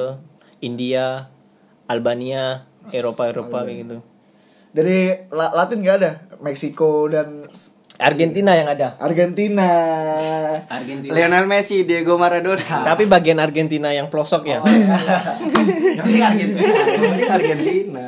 [0.58, 1.30] India,
[1.86, 3.96] Albania, Eropa Eropa kayak gitu.
[4.70, 4.98] Dari
[5.30, 6.10] La- Latin gak ada?
[6.38, 7.48] Meksiko dan
[7.96, 9.00] Argentina yang ada.
[9.00, 9.64] Argentina.
[10.68, 11.16] Argentina.
[11.16, 12.84] Lionel Messi, Diego Maradona.
[12.84, 14.60] Tapi bagian Argentina yang pelosok ya.
[15.96, 16.60] Yang penting Argentina.
[16.68, 18.04] Yang penting Argentina.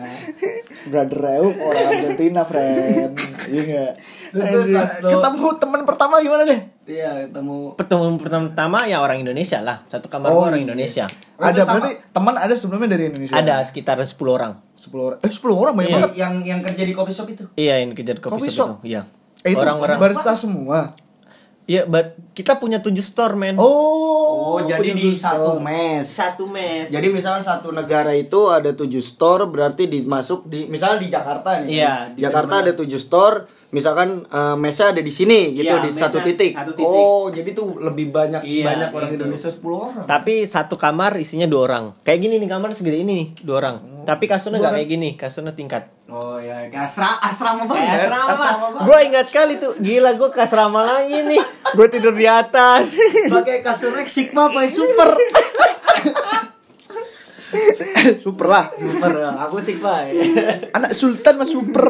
[0.88, 3.12] Brother Reu orang Argentina, friend.
[3.48, 3.96] Iya
[4.32, 4.68] lo-
[5.08, 6.60] Ketemu teman pertama gimana deh?
[6.88, 9.84] Iya, ketemu Pertemuan pertama ya orang Indonesia lah.
[9.84, 10.72] Satu kamar Oh, orang iya.
[10.72, 11.04] Indonesia.
[11.36, 11.72] Ada sama.
[11.76, 13.36] berarti teman ada sebelumnya dari Indonesia.
[13.36, 14.56] Ada sekitar 10 orang.
[14.72, 15.18] 10 orang.
[15.20, 15.96] Eh 10 orang banyak Iya.
[16.00, 16.12] banget.
[16.16, 17.44] yang yang kerja di coffee shop itu.
[17.54, 18.70] Iya, yang kejar kopi, Kopi shop shop?
[18.80, 18.88] itu.
[18.88, 19.02] Iya.
[19.38, 20.00] Eh itu Orang-orang.
[20.00, 20.96] barista semua.
[21.68, 23.60] Iya, but kita punya 7 store, men.
[23.60, 26.00] Oh, Oh, jadi di satu mes.
[26.00, 26.88] Satu mes.
[26.88, 31.68] Jadi misalnya satu negara itu ada tujuh store, berarti dimasuk di misalnya di Jakarta nih.
[31.70, 35.84] Iya, di di Jakarta ada tujuh store, misalkan eh, mesnya ada di sini gitu Iya,
[35.84, 36.56] di satu titik.
[36.56, 36.88] satu titik.
[36.88, 39.22] Oh, jadi tuh lebih banyak Iya, banyak orang gitu.
[39.22, 40.04] Indonesia 10 orang.
[40.04, 41.84] Tapi satu kamar isinya dua orang.
[42.00, 43.76] Kayak gini nih kamar segede ini nih, dua orang.
[44.02, 45.84] Tapi kasurnya nggak kayak gini, kasurnya tingkat.
[46.08, 47.84] Oh ya, kayak asra, asrama banget.
[47.84, 48.34] Kayak asrama.
[48.72, 48.80] banget.
[48.88, 51.42] Gue ingat kali tuh, gila gue ke asrama lagi nih.
[51.76, 52.96] Gue tidur di atas.
[53.28, 55.12] Pakai kasur Rex Sigma pakai super.
[58.24, 58.68] super lah.
[58.70, 59.30] super, ya.
[59.40, 60.04] aku Sigma.
[60.04, 60.12] ya.
[60.72, 61.86] Anak sultan mah super.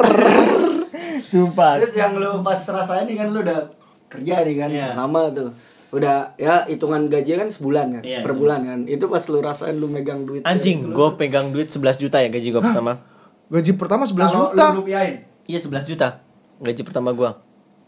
[1.21, 1.77] Sumpah.
[1.79, 3.69] Terus yang lu pas rasain nih kan lu udah
[4.09, 4.89] kerja nih kan, Iya.
[4.95, 5.51] lama tuh.
[5.89, 8.39] Udah ya hitungan gaji kan sebulan kan, Iya, per itu.
[8.39, 8.79] bulan kan.
[8.85, 10.45] Itu pas lu rasain lu megang duit.
[10.45, 13.01] Anjing, gue pegang duit 11 juta ya gaji gue pertama.
[13.49, 14.67] Gaji pertama 11 Kalau juta.
[14.71, 15.25] lu rupiahin.
[15.45, 16.21] Iya 11 juta
[16.59, 17.31] gaji pertama gue.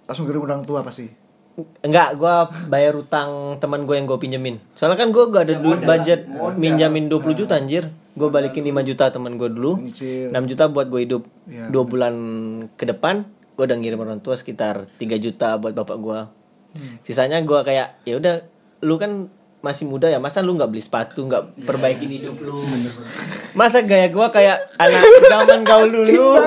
[0.04, 1.12] Langsung kirim orang tua pasti.
[1.80, 2.34] Enggak, gue
[2.66, 4.56] bayar utang teman gue yang gue pinjemin.
[4.72, 6.56] Soalnya kan gue gak ada Ya, duit budget modal.
[6.56, 7.88] minjamin 20 juta anjir.
[8.12, 9.80] Gue balikin 5 juta teman gue dulu.
[9.80, 10.30] Nyicil.
[10.30, 11.22] 6 juta buat gue hidup.
[11.46, 11.68] Iya.
[11.68, 12.14] Dua bulan
[12.74, 16.20] ke depan gue udah ngirim orang tua sekitar 3 juta buat bapak gue.
[16.70, 16.94] Hmm.
[17.02, 18.34] Sisanya gue kayak ya udah
[18.80, 19.28] lu kan
[19.60, 22.56] masih muda ya masa lu nggak beli sepatu nggak perbaikin hidup lu
[23.52, 26.40] masa gaya gue kayak anak zaman gaul dulu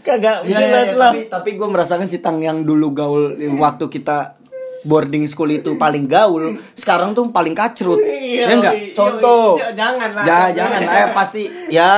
[0.00, 1.10] Kagak Iya, iya, jelas iya, lah.
[1.10, 3.24] tapi tapi gue merasakan si Tang yang dulu gaul
[3.58, 4.38] waktu kita
[4.86, 7.98] boarding school itu paling gaul, sekarang tuh paling kacrut.
[7.98, 8.74] Iya, ya enggak?
[8.78, 9.58] iya, Contoh.
[9.58, 10.22] iya, jangan lah.
[10.22, 10.94] Ya jangan lah.
[10.94, 11.90] Ya pasti ya.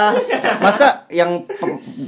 [0.58, 1.44] Masa yang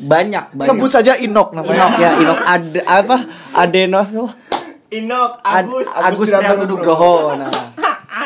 [0.09, 0.69] banyak banyak.
[0.73, 1.85] Sebut saja Inok namanya.
[1.85, 2.39] Inok ya Inok.
[2.41, 3.17] Ad apa?
[3.61, 4.01] Adeno
[4.91, 7.37] Inok Ad- Agus Agus Nugroho.
[7.37, 7.70] Nah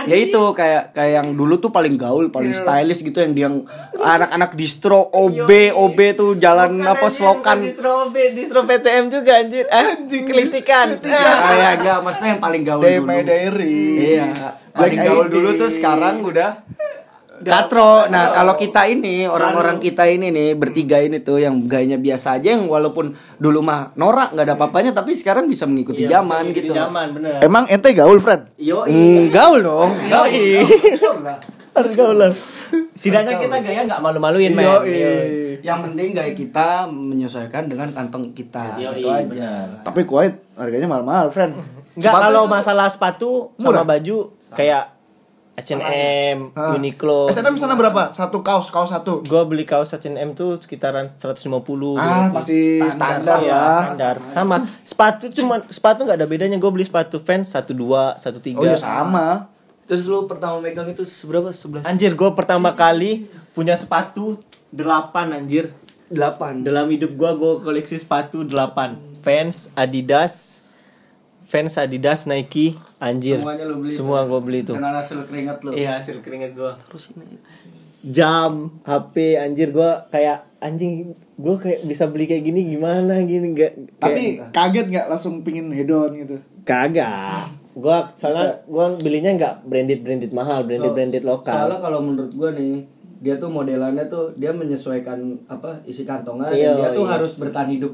[0.04, 3.48] ya itu kayak kayak yang dulu tuh paling gaul paling stylish gitu yang dia
[3.98, 7.64] anak-anak distro OB OB tuh jalan apa selokan.
[7.64, 9.64] distro B distro PTM juga anjir.
[9.68, 10.24] Anjing.
[10.24, 10.98] kelitikan
[11.50, 13.10] kayak enggak maksudnya yang paling gaul Day dulu.
[13.24, 13.80] Diary.
[13.98, 14.28] iya
[14.74, 16.64] paling gaul dulu tuh sekarang udah
[17.36, 22.38] Katro, nah kalau kita ini orang-orang kita ini nih bertiga ini tuh yang gayanya biasa
[22.38, 26.46] aja yang walaupun dulu mah norak nggak ada apa-apanya tapi sekarang bisa mengikuti Iya, zaman
[26.46, 26.72] bisa gitu.
[26.72, 28.54] zaman bener Emang ente gaul, friend?
[28.56, 29.90] yo Hmm, gaul dong.
[30.12, 30.62] Yoi.
[31.74, 32.30] harus gaul lah
[32.94, 34.64] setidaknya kita gaya nggak malu-maluin men.
[35.60, 38.78] Yang penting gaya kita menyesuaikan dengan kantong kita.
[38.78, 39.26] Yoi, itu aja.
[39.26, 39.66] benar.
[39.82, 41.58] Tapi kuat harganya mahal-mahal, friend.
[41.94, 43.82] Enggak kalau masalah sepatu Murah?
[43.82, 44.16] sama baju
[44.50, 44.93] kayak
[45.54, 46.50] H&M.
[46.50, 47.30] Uniqlo.
[47.30, 48.10] SNM sana berapa?
[48.10, 49.22] Satu kaos, kaos satu.
[49.22, 52.34] Gua beli kaos H&M tuh sekitaran 150 Ah, 200.
[52.34, 53.62] masih standar, Iya, ya.
[53.86, 54.14] standar.
[54.34, 54.56] Sama.
[54.82, 56.58] Sepatu cuma sepatu nggak ada bedanya.
[56.58, 58.58] Gue beli sepatu Vans 12, 13.
[58.58, 59.46] Oh, ya sama.
[59.84, 61.52] Terus lu pertama megang itu seberapa?
[61.52, 64.40] 11 Anjir, gue pertama kali punya sepatu
[64.74, 65.70] 8 anjir.
[66.10, 66.64] 8.
[66.64, 69.22] Dalam hidup gua gue koleksi sepatu 8.
[69.22, 70.63] Vans, Adidas,
[71.44, 73.36] Vans, Adidas, Nike, anjir.
[73.36, 74.72] Semuanya lu beli Semua gue beli itu.
[74.72, 75.70] Dengan hasil keringat lu.
[75.72, 76.72] Iya, hasil keringet gue.
[76.88, 77.36] Terus ini.
[78.04, 83.72] Jam, HP, anjir gua kayak anjing gue kayak bisa beli kayak gini gimana gini nggak
[83.96, 86.36] Tapi kayak- kaget nggak langsung pingin hedon gitu?
[86.64, 92.32] kagak gua soalnya gua belinya nggak branded branded mahal branded branded lokal Soalnya kalau menurut
[92.32, 92.84] gua nih
[93.20, 97.12] dia tuh modelannya tuh dia menyesuaikan apa isi kantongnya Iya, dan dia tuh iya.
[97.16, 97.92] harus bertahan hidup.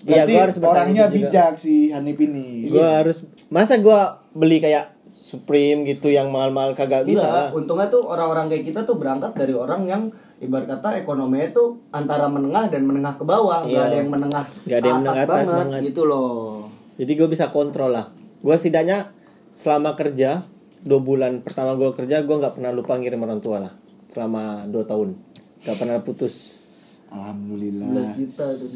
[0.00, 1.16] Iya, Berarti gua harus orangnya juga.
[1.18, 2.68] bijak si Hanif ini.
[2.68, 7.28] gua harus masa gua beli kayak Supreme gitu yang mahal-mahal kagak bisa Bisa.
[7.28, 7.48] lah.
[7.50, 10.02] Untungnya tuh orang-orang kayak kita tuh berangkat dari orang yang
[10.38, 13.88] ibarat kata ekonominya tuh antara menengah dan menengah ke bawah, Iya.
[13.88, 15.80] ada yang menengah Nggak ada yang atas menengah atas banget, banget.
[15.82, 16.68] gitu loh.
[16.94, 18.06] jadi gue bisa kontrol lah
[18.38, 19.10] gua setidaknya
[19.50, 20.46] selama kerja
[20.80, 23.72] dua bulan pertama gua kerja gua nggak pernah lupa ngirim orang tua lah
[24.08, 25.18] selama dua tahun
[25.58, 26.60] nggak pernah putus
[27.08, 27.88] Alhamdulillah.
[28.04, 28.68] 11 juta tuh.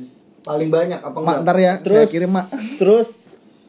[0.43, 1.39] Paling banyak apa Mak, enggak?
[1.41, 2.47] ntar ya, terus saya kirim, Mak.
[2.77, 3.11] terus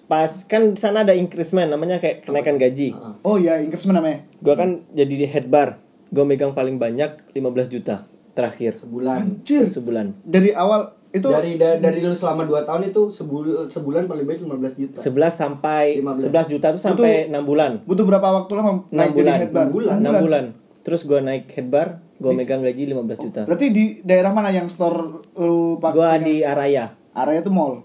[0.04, 4.26] pas kan di sana ada increment namanya kayak kenaikan gaji Oh iya, Inggrisman namanya.
[4.38, 9.42] gua kan jadi di head bar gue megang paling banyak 15 juta terakhir Sebulan.
[9.42, 9.66] Anjir.
[9.66, 14.26] sebulan Dari awal itu Dari da- dari lu selama 2 tahun itu sebulan sebulan paling
[14.28, 14.98] baik 15 juta.
[15.00, 16.26] 11 sampai 15.
[16.28, 19.52] 11 juta tuh sampai 6 bulan butuh berapa waktu lama 6 naik jadi bulan head
[19.52, 19.66] bar?
[19.66, 20.44] 6 bulan, Enam bulan.
[20.84, 24.68] Terus gue naik head bar gue megang gaji 15 juta Berarti di daerah mana yang
[24.68, 25.96] store lu pakai?
[25.96, 27.84] gue di Araya area itu mall.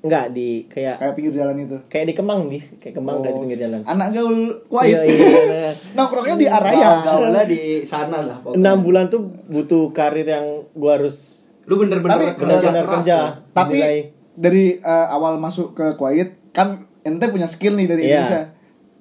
[0.00, 1.76] enggak di kayak Kayak pinggir jalan itu.
[1.86, 3.80] kayak di Kemang di kayak Kemang kayak di pinggir jalan.
[3.84, 4.96] Anak gaul kuait.
[4.96, 5.70] Iya, iya.
[5.94, 6.90] Nongkrongnya di Araya.
[7.04, 8.56] Gaulnya di sana lah pokoknya.
[8.58, 13.14] Enam bulan tuh butuh karir yang gua harus Lu bener-bener kerja benar-benar keras kerja.
[13.14, 13.32] lah.
[13.52, 13.98] Tapi Dinilai.
[14.34, 16.68] dari eh, awal masuk ke Kuwait kan
[17.00, 18.10] ente punya skill nih dari Iya.
[18.16, 18.40] Indonesia.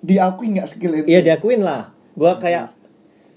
[0.02, 1.08] Diakui nggak skill ente?
[1.08, 1.96] Iya diakuin lah.
[2.12, 2.76] Gua kayak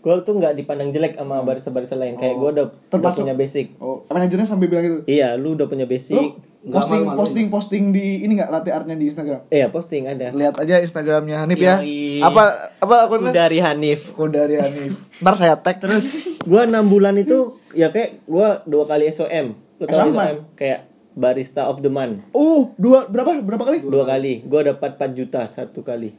[0.03, 2.19] gua tuh nggak dipandang jelek sama barista-barista lain.
[2.19, 3.67] Kayak gua udah, udah Termasuk- punya basic.
[3.79, 4.99] Oh, manajernya sampai bilang gitu.
[5.07, 6.19] Iya, lu udah punya basic.
[6.19, 7.19] Lu posting malu-maluin.
[7.19, 9.47] posting posting di ini nggak latte artnya di Instagram.
[9.51, 10.31] Iya, posting ada.
[10.31, 11.83] Lihat aja Instagramnya Hanif ya.
[12.23, 13.31] Apa apa akunnya?
[13.35, 14.15] Dari Hanif.
[14.15, 15.07] Kodari Hanif.
[15.23, 16.38] Ntar saya tag terus.
[16.43, 19.55] Gua enam bulan itu ya kayak gua dua kali SOM.
[19.55, 20.15] Lu SOM?
[20.15, 20.37] SOM?
[20.55, 22.25] Kayak barista of the month.
[22.31, 23.79] Uh, dua berapa berapa kali?
[23.83, 24.47] Dua kali.
[24.47, 26.15] Gua dapat 4 juta satu kali.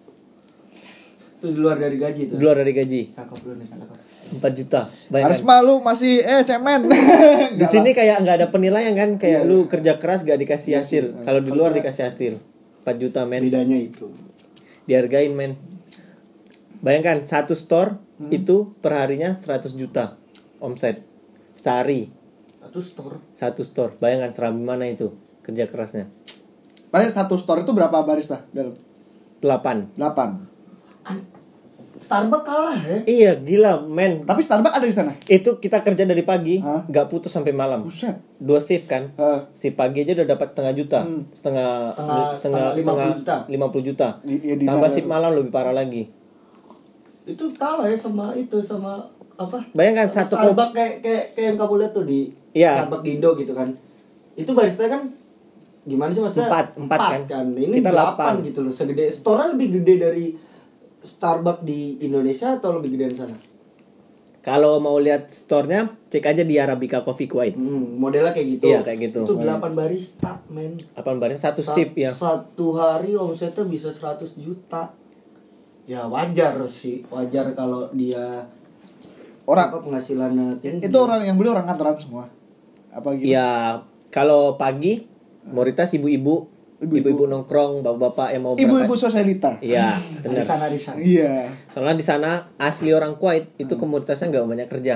[1.43, 2.39] Itu di luar dari gaji tuh.
[2.39, 3.11] Di luar dari gaji.
[3.11, 3.97] Cakep lu nih, cakep.
[4.39, 4.87] 4 juta.
[5.11, 5.27] Bayangkan.
[5.27, 6.87] Harus malu masih eh cemen.
[7.59, 11.03] Di sini kayak nggak ada penilaian kan, kayak lu kerja keras gak dikasih hasil.
[11.27, 12.33] Kalau di luar dikasih hasil.
[12.87, 13.43] 4 juta men.
[13.43, 14.15] Bedanya itu.
[14.87, 15.59] Dihargain men.
[16.79, 17.99] Bayangkan satu store
[18.31, 20.15] itu perharinya 100 juta
[20.63, 21.03] omset.
[21.59, 22.07] Sehari
[22.63, 23.15] Satu store.
[23.35, 23.91] satu store.
[23.99, 25.11] Bayangkan serambi mana itu
[25.43, 26.07] kerja kerasnya.
[26.87, 28.47] Paling satu store itu berapa barista?
[28.55, 28.71] Dalam
[29.43, 29.99] 8.
[29.99, 31.32] 8.
[32.03, 32.97] Starbucks kalah ya.
[33.05, 34.21] Iya gila men.
[34.21, 35.15] Tapi Starbucks ada di sana.
[35.23, 37.81] Itu kita kerja dari pagi, nggak putus sampai malam.
[37.81, 38.19] Buset.
[38.35, 39.07] Dua shift kan.
[39.13, 41.23] Eh, Si pagi aja udah dapat setengah juta, Hmm.
[41.25, 43.35] setengah Setengah- setengah setengah 50 juta.
[43.47, 44.07] 50 juta.
[44.21, 46.11] Di- iya, di Tambah shift malam lebih parah lagi.
[47.23, 48.99] Itu kalah ya sama itu sama
[49.33, 49.63] apa?
[49.71, 52.19] Bayangkan satu Starbucks kayak kayak kayak yang kamu lihat tuh di
[52.51, 52.83] Iya.
[52.83, 53.71] Starbucks Indo gitu kan.
[54.33, 55.07] Itu barista kan
[55.83, 56.47] gimana sih maksudnya?
[56.47, 57.45] Empat, empat kan.
[57.49, 58.33] Ini Kita delapan.
[58.41, 58.69] gitu loh.
[58.69, 60.25] Segede store lebih gede dari
[61.03, 63.35] Starbucks di Indonesia atau lebih gede di sana?
[64.43, 67.55] Kalau mau lihat store-nya, cek aja di Arabica Coffee Kuwait.
[67.55, 68.67] Hmm, modelnya kayak gitu.
[68.75, 69.19] Iya, kayak gitu.
[69.23, 70.75] Itu 8 barista, men.
[70.99, 72.11] Apa barang satu Sa- shift ya.
[72.11, 74.91] Satu hari omsetnya bisa 100 juta.
[75.87, 78.47] Ya wajar sih, wajar kalau dia
[79.43, 80.87] orang apa penghasilannya tinggi.
[80.87, 82.27] itu orang yang beli orang kantoran semua.
[82.91, 83.31] Apa gitu?
[83.31, 83.79] Ya,
[84.11, 85.07] kalau pagi
[85.43, 86.47] mayoritas ibu-ibu,
[86.83, 87.23] Ibu-ibu.
[87.25, 89.57] nongkrong, bapak-bapak yang mau Ibu-ibu sosialita.
[89.59, 90.43] Iya, di benar.
[90.43, 90.99] sana di sana.
[90.99, 91.47] Iya.
[91.69, 94.95] Soalnya di sana asli orang Kuwait itu komunitasnya nggak banyak kerja.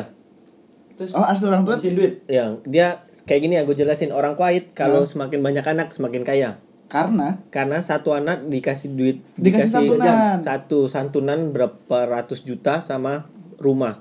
[0.93, 1.77] Terus Oh, asli orang tua.
[1.77, 2.25] duit.
[2.25, 2.87] Yang dia
[3.23, 5.09] kayak gini ya gue jelasin orang Kuwait kalau Hmm.
[5.09, 6.57] semakin banyak anak semakin kaya.
[6.87, 10.39] Karena Karena satu anak dikasih duit Dikasih santunan.
[10.39, 13.99] satu santunan berapa ratus juta sama rumah.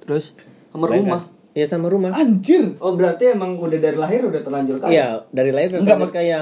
[0.00, 0.34] Terus
[0.68, 0.98] sama Bayangkan.
[1.04, 1.22] rumah.
[1.54, 2.10] Iya sama rumah.
[2.12, 2.78] anjir.
[2.78, 4.90] Oh berarti emang udah dari lahir udah terlanjur kaya.
[4.90, 6.38] Iya, dari lahir udah terlanjur kaya.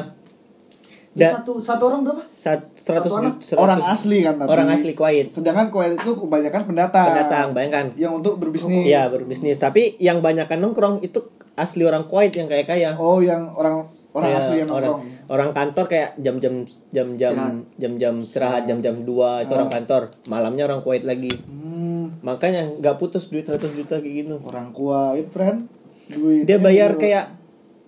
[1.16, 2.22] Ya, Da- satu satu orang berapa?
[2.36, 3.34] Sat- seratus Satu anak?
[3.40, 4.48] juta Orang asli kan tapi.
[4.48, 5.24] Orang asli Kuwait.
[5.24, 7.06] Sedangkan Kuwait itu kebanyakan pendatang.
[7.08, 7.86] pendatang, bayangkan.
[7.96, 8.84] Yang untuk berbisnis.
[8.84, 11.24] Iya berbisnis, tapi yang banyakkan nongkrong itu
[11.54, 12.92] asli orang Kuwait yang kayak kaya.
[12.94, 15.28] Oh, yang orang orang Kayak asli yang orang, nongkrong.
[15.30, 16.54] orang kantor kayak jam-jam
[16.90, 17.34] jam-jam
[17.74, 19.08] jam-jam istirahat jam-jam 2
[19.42, 24.14] itu orang kantor malamnya orang Kuwait lagi Hmm, makanya nggak putus duit 100 juta kayak
[24.18, 25.68] gitu orang Kuwait, friend.
[26.06, 26.44] Duit.
[26.44, 27.35] dia bayar kayak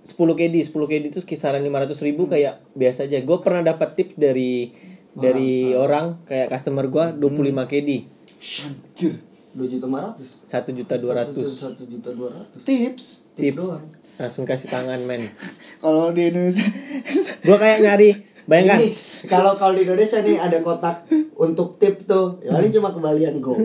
[0.09, 4.17] 10 KD 10 KD itu kisaran 500 ribu kayak biasa aja gue pernah dapat tips
[4.17, 4.73] dari
[5.13, 7.91] dari orang kayak customer gue 25 KD
[8.39, 9.15] anjir.
[9.49, 10.29] Dua juta lima ratus.
[10.47, 12.63] 1 juta 200 Satu juta dua ratus.
[12.63, 13.05] Tips.
[13.35, 13.85] tips doang.
[14.19, 15.27] langsung kasih tangan men
[15.83, 16.63] Kalau di Indonesia
[17.47, 18.11] gue kayak nyari
[18.49, 18.81] bayangkan
[19.29, 21.05] kalau kalau di Indonesia nih ada kotak
[21.37, 23.61] untuk tip tuh, ya paling cuma kembalian gope.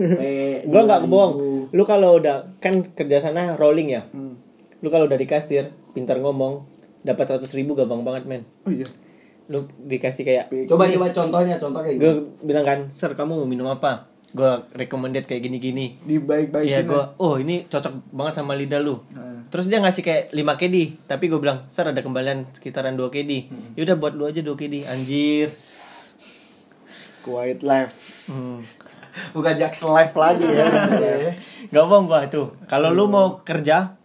[0.60, 1.34] gue nggak bohong
[1.72, 4.04] lu kalau udah kan kerja sana rolling ya
[4.84, 6.68] lu kalau udah di kasir pintar ngomong
[7.00, 8.84] dapat 100 ribu gampang banget men Oh iya.
[9.44, 13.64] lu dikasih kayak Coba coba contohnya, contoh kayak gue bilang kan sir kamu mau minum
[13.66, 16.68] apa gue recommended kayak gini gini Dibaik-baikin.
[16.68, 16.84] Iya ya.
[16.84, 19.46] gue oh ini cocok banget sama lidah lu Nah.
[19.46, 23.32] terus dia ngasih kayak 5 KD tapi gue bilang sir ada kembalian sekitaran 2 KD
[23.74, 25.48] yaudah buat lu aja 2 KD anjir
[27.20, 28.28] Kuwait life.
[28.28, 28.60] hmm.
[29.32, 30.66] Bukan Jax Live lagi ya.
[31.72, 32.52] Gak bohong gua tuh.
[32.66, 33.96] Kalau lu mau kerja,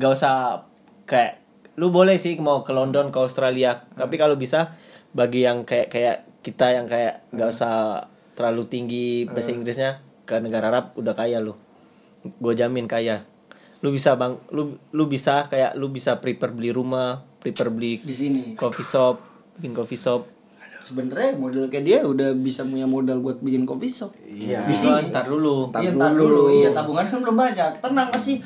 [0.00, 0.64] gak usah
[1.04, 1.44] kayak
[1.76, 3.84] lu boleh sih mau ke London ke Australia.
[3.92, 4.72] Tapi kalau bisa
[5.12, 10.72] bagi yang kayak kayak kita yang kayak gak usah terlalu tinggi bahasa Inggrisnya ke negara
[10.72, 11.52] Arab udah kaya lu.
[12.40, 13.28] Gue jamin kaya.
[13.80, 18.12] Lu bisa bang, lu lu bisa kayak lu bisa prepare beli rumah, prepare beli Di
[18.12, 18.42] sini.
[18.56, 19.20] coffee shop,
[19.56, 20.28] bikin coffee shop.
[20.80, 24.16] Sebenarnya model kayak dia udah bisa punya modal buat bikin kopi shop.
[24.24, 24.64] Iya.
[24.64, 25.12] Di sini.
[25.12, 25.72] Ntar dulu.
[25.76, 26.60] Iya, ntar dulu.
[26.60, 27.72] Iya, tabungan kan belum banyak.
[27.84, 28.40] Tenang masih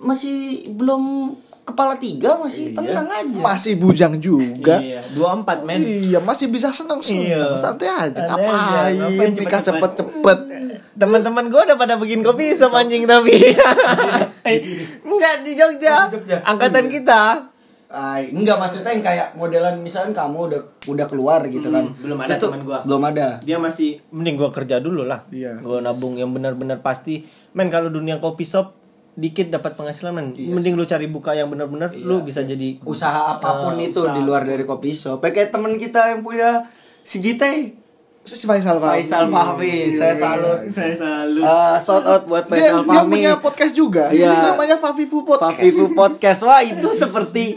[0.00, 0.36] masih
[0.72, 3.38] belum kepala tiga masih tenang aja.
[3.38, 4.82] Masih bujang juga.
[4.82, 5.80] Iya, 24 men.
[5.80, 7.30] Iya, masih bisa seneng-seneng.
[7.30, 7.54] Iya.
[7.54, 8.26] Santai aja.
[8.26, 8.94] Ngapain?
[8.98, 9.94] Ngapain Nikah cepet-cepet?
[9.94, 10.38] cepet-cepet.
[10.98, 13.32] Teman-teman gue udah pada bikin kopi sama anjing tapi
[15.06, 16.10] enggak di Jogja.
[16.10, 16.38] Di Jogja.
[16.44, 17.48] Angkatan kita
[17.90, 21.90] Ay, enggak maksudnya yang kayak modelan misalnya kamu udah udah keluar gitu kan.
[21.90, 22.78] Hmm, belum ada Terus teman gua.
[22.86, 23.26] Belum ada.
[23.42, 25.58] dia masih mending gua kerja dulu lah Iya.
[25.58, 28.78] gua nabung yang benar-benar pasti men kalau dunia kopi shop
[29.12, 33.60] dikit dapat penghasilan men mending lu cari buka yang benar-benar lu bisa jadi Usaha apa
[33.60, 34.12] pun Eh, itu usaha.
[34.12, 35.20] di luar dari kopi shop.
[35.20, 36.68] Kayak teman kita yang punya
[37.00, 37.76] si Jite,
[38.20, 39.00] Si Faisal Fahmi.
[39.00, 39.90] Faisal Fahmi.
[39.90, 40.60] Saya salut.
[40.68, 43.10] saya selalu Eh, shout out buat Dia, Faisal dia Fahmi.
[43.10, 44.04] punya podcast juga.
[44.10, 44.28] Iya.
[44.28, 45.56] Ini namanya Fafifu Podcast.
[45.56, 46.40] Fafifu Podcast.
[46.44, 47.56] Wah, itu seperti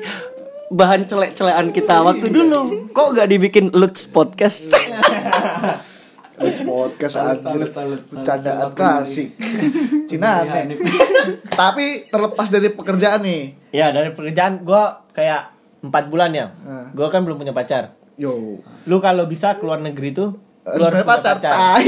[0.69, 2.89] bahan celek-celekan kita waktu dulu.
[2.89, 4.71] Kok gak dibikin Lutz Podcast?
[6.35, 7.43] podcast Salut, anjir.
[7.43, 7.99] salut, salut, salut.
[8.15, 8.73] Bercandaan Salut.
[8.73, 9.27] klasik.
[10.09, 10.77] Cina Iya, aneh.
[11.61, 13.43] Tapi terlepas dari pekerjaan nih.
[13.69, 15.49] ya dari pekerjaan gua kayak
[15.81, 16.53] empat bulan ya
[16.91, 18.61] gua kan belum punya pacar Yo.
[18.83, 21.41] lu kalau bisa keluar negeri tuh lu harus pacar.
[21.41, 21.81] Tai.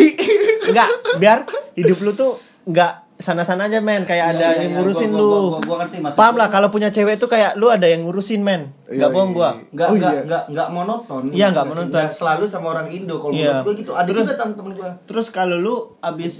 [0.66, 2.34] enggak biar hidup lu tuh
[2.66, 4.78] enggak sana-sana aja men kayak Iya, ada iya, yang iya.
[4.78, 7.52] ngurusin Gua- lu gua- gua- gua ngerti maksud paham lah kalau punya cewek tuh kayak
[7.56, 9.36] lu ada yang ngurusin men Iya, enggak bohong iya.
[9.36, 10.22] gua Enggak, Oh, enggak, iya.
[10.22, 11.24] enggak, enggak monoton.
[11.28, 11.72] Iya, enggak sih.
[11.72, 11.90] monoton.
[11.92, 13.50] Nggak selalu sama orang Indo kalau Iya.
[13.52, 13.92] menurut gue gitu.
[13.92, 14.90] Ada Terus- juga temen-temen gue.
[15.04, 16.34] terus kalau lu abis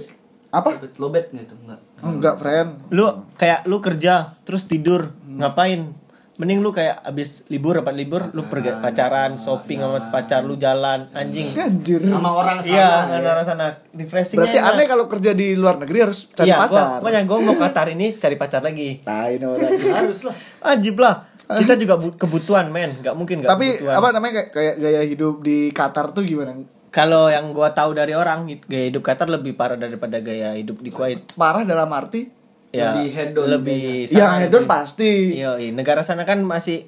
[0.48, 0.70] Apa?
[0.72, 1.80] Lobet, lobet gitu, enggak.
[1.98, 2.70] Enggak, friend.
[2.88, 5.90] lu kayak lu kerja terus tidur ngapain
[6.36, 11.08] mending lu kayak abis libur apa libur lu pergi pacaran shopping sama pacar lu jalan
[11.16, 12.04] anjing Anjir.
[12.04, 12.68] Sama orang sana.
[12.68, 13.00] iya ya.
[13.08, 17.00] dengan orang sana refreshing Berarti aneh kalau kerja di luar negeri harus cari iya, pacar.
[17.00, 19.00] Gua, makanya gua mau Qatar ini cari pacar lagi.
[19.00, 19.70] Tai nih orang.
[20.04, 20.36] Harus lah.
[20.76, 21.14] Ajib lah.
[21.46, 22.92] Kita juga bu- kebutuhan, men.
[23.00, 23.96] Gak mungkin gak Tapi kebutuhan.
[23.96, 26.52] apa namanya kayak, kayak gaya hidup di Qatar tuh gimana?
[26.92, 30.92] Kalau yang gua tahu dari orang, gaya hidup Qatar lebih parah daripada gaya hidup di
[30.92, 31.32] Kuwait.
[31.32, 32.28] Parah dalam arti
[32.68, 35.12] Ya, Lebih hedon Lebih ya hedon lebih- pasti.
[35.34, 35.70] Iya, iya.
[35.70, 36.84] negara sana kan masih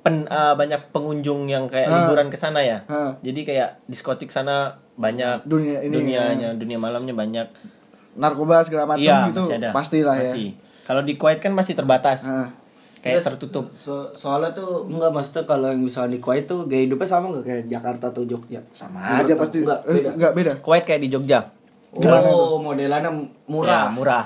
[0.00, 1.94] pen, eh, banyak pengunjung yang kayak Ah.
[2.04, 2.82] liburan ke sana ya.
[2.86, 3.18] Ah.
[3.20, 7.46] Jadi kayak diskotik sana banyak Dunia ini, dunianya, dunia malamnya banyak.
[8.14, 9.42] Narkoba segala macam Iya, gitu.
[9.42, 9.70] masih ada.
[9.70, 10.30] Pastilah ya.
[10.30, 10.48] Masih.
[10.82, 12.24] Kalau di Kuwait kan masih terbatas.
[12.24, 12.54] Ah.
[12.96, 13.64] Kayak Terus, tertutup.
[13.70, 17.44] So- soalnya tuh enggak maksudnya kalau yang misalnya di Kuwait tuh gaya hidupnya sama enggak
[17.44, 18.60] kayak Jakarta atau Jogja?
[18.70, 19.62] Sama aja pasti.
[19.62, 20.10] Enggak, Eh, beda.
[20.12, 20.52] enggak beda.
[20.58, 21.40] Kuwait kayak di Jogja.
[21.88, 23.10] Gimana oh, modelannya
[23.46, 23.88] murah.
[23.88, 24.24] Ya, murah.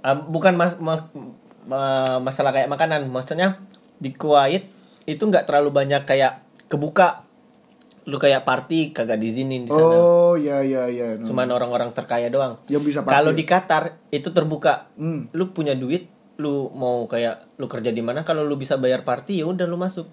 [0.00, 1.12] Um, bukan mas- ma-
[1.68, 3.60] ma- masalah kayak makanan, maksudnya
[4.00, 4.64] di Kuwait
[5.04, 7.24] itu nggak terlalu banyak kayak kebuka.
[8.08, 9.92] Lu kayak party kagak diizinin di sana.
[9.92, 11.20] Oh, iya iya iya.
[11.20, 11.24] No.
[11.28, 12.56] Cuman orang-orang terkaya doang.
[12.72, 13.12] Yang bisa party.
[13.12, 14.88] Kalau di Qatar itu terbuka.
[14.96, 15.28] Hmm.
[15.36, 16.08] Lu punya duit,
[16.40, 19.76] lu mau kayak lu kerja di mana kalau lu bisa bayar party ya udah lu
[19.76, 20.08] masuk.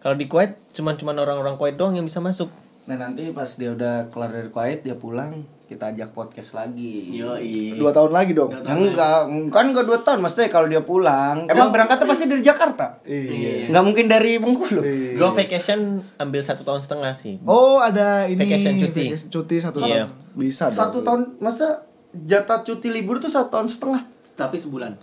[0.00, 2.48] Kalau di Kuwait cuman cuman orang-orang Kuwait doang yang bisa masuk.
[2.88, 7.18] Nah, nanti pas dia udah kelar dari Kuwait dia pulang, kita ajak podcast lagi.
[7.18, 7.74] Yoi.
[7.74, 8.54] Dua tahun lagi dong.
[8.54, 9.18] Ya enggak,
[9.50, 11.50] kan enggak dua tahun maksudnya kalau dia pulang.
[11.50, 13.02] Emang berangkatnya pasti dari Jakarta.
[13.02, 13.68] Iya.
[13.68, 14.80] Enggak mungkin dari Bengkulu.
[14.80, 15.18] Iya.
[15.18, 17.42] Gue vacation ambil satu tahun setengah sih.
[17.42, 19.10] Oh, ada ini Vacation cuti.
[19.10, 20.06] vacation cuti satu Iya.
[20.06, 20.38] tahun.
[20.38, 20.78] Bisa dong.
[20.78, 21.72] Satu tahun, maksudnya
[22.14, 24.02] jatah cuti libur tuh satu tahun setengah.
[24.32, 24.94] Tapi sebulan.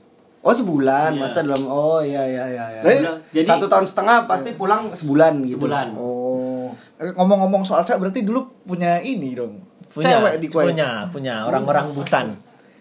[0.42, 1.20] Oh sebulan, Iya.
[1.20, 2.66] maksudnya dalam oh iya iya iya.
[2.74, 2.82] iya.
[3.30, 5.62] Jadi- satu tahun setengah pasti pulang sebulan gitu.
[5.62, 5.94] Sebulan.
[5.94, 6.74] Oh.
[6.98, 9.62] Ngomong-ngomong soal cewek berarti dulu punya ini dong.
[9.92, 10.66] Punya, Cewek di Kuwait.
[10.72, 12.26] punya, punya orang-orang Butan.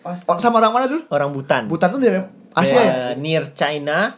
[0.00, 0.24] Pasti.
[0.24, 1.02] Oh, sama orang mana dulu?
[1.10, 1.66] Orang Butan.
[1.66, 2.92] Butan tuh dari Asia ya?
[3.10, 4.14] Eh, near China,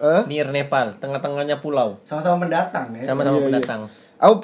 [0.00, 0.22] Eh?
[0.26, 2.00] near Nepal, tengah-tengahnya pulau.
[2.02, 3.04] Sama-sama pendatang ya.
[3.04, 3.46] Sama-sama Iya, iya.
[3.52, 3.80] pendatang.
[4.16, 4.34] Aku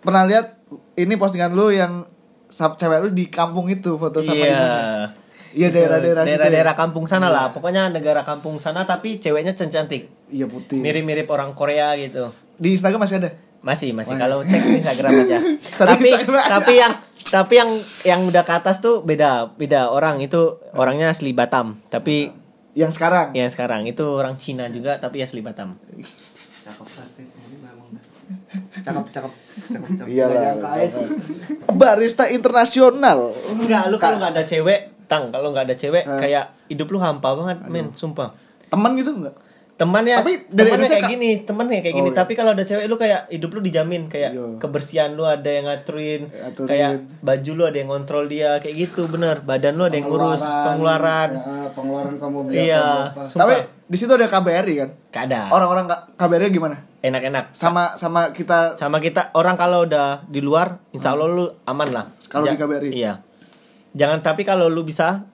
[0.00, 0.56] pernah lihat
[0.96, 2.08] ini postingan lu yang
[2.48, 4.46] cewek lu di kampung itu foto sama Iya.
[4.46, 4.70] ibunya.
[5.52, 6.36] Iya daerah-daerah situ ya?
[6.40, 7.52] daerah-daerah kampung sana lah.
[7.52, 10.08] Pokoknya negara kampung sana tapi ceweknya cantik.
[10.32, 10.80] Iya putih.
[10.80, 12.32] Mirip-mirip orang Korea gitu.
[12.56, 13.30] Di Instagram masih ada.
[13.60, 14.16] Masih, masih.
[14.16, 14.20] Wah.
[14.26, 15.38] Kalau cek di Instagram aja.
[15.84, 16.50] Tapi Instagram aja.
[16.50, 16.92] tapi yang
[17.32, 17.70] tapi yang
[18.04, 21.80] yang udah ke atas tuh beda, beda orang itu orangnya asli Batam.
[21.88, 22.28] Tapi
[22.72, 23.32] Yang sekarang.
[23.32, 25.72] yang sekarang itu orang Cina juga tapi asli Batam.
[26.62, 26.86] Cakep.
[28.82, 29.32] Cakep cakep
[29.68, 30.06] cakep cakep.
[30.08, 30.76] Iya lah.
[30.86, 31.06] sih.
[31.70, 33.32] Barista internasional.
[33.50, 36.20] Enggak, lu kalau nggak ada cewek, tang kalau nggak ada cewek Eh.
[36.20, 38.32] kayak hidup lu hampa banget, men, sumpah.
[38.68, 39.36] Teman gitu enggak?
[39.72, 42.10] Temannya Tapi dari temannya kayak gini, temannya kayak Oh, gini.
[42.12, 42.18] iya.
[42.20, 44.44] Tapi kalau ada cewek lu kayak hidup lu dijamin kayak Iya.
[44.60, 46.68] kebersihan lu ada yang ngaturin, Aturin.
[46.68, 49.40] kayak baju lu ada yang kontrol dia, kayak gitu, bener.
[49.40, 51.30] Badan lu ada yang ngurus, pengeluaran.
[51.34, 52.84] Ya, pengeluaran kamu beli Iya.
[53.16, 54.90] Tapi di situ ada KBRI kan?
[55.10, 55.40] Gak ada.
[55.50, 55.84] Orang-orang
[56.14, 56.76] KBRI gimana?
[57.00, 57.50] Enak-enak.
[57.50, 62.04] Sama sama kita Sama kita orang kalau udah di luar, insya Allah lu aman lah.
[62.28, 62.90] Kalau Ja- di KBRI?
[62.92, 63.24] Iya.
[63.92, 65.26] Jangan tapi kalau lu bisa,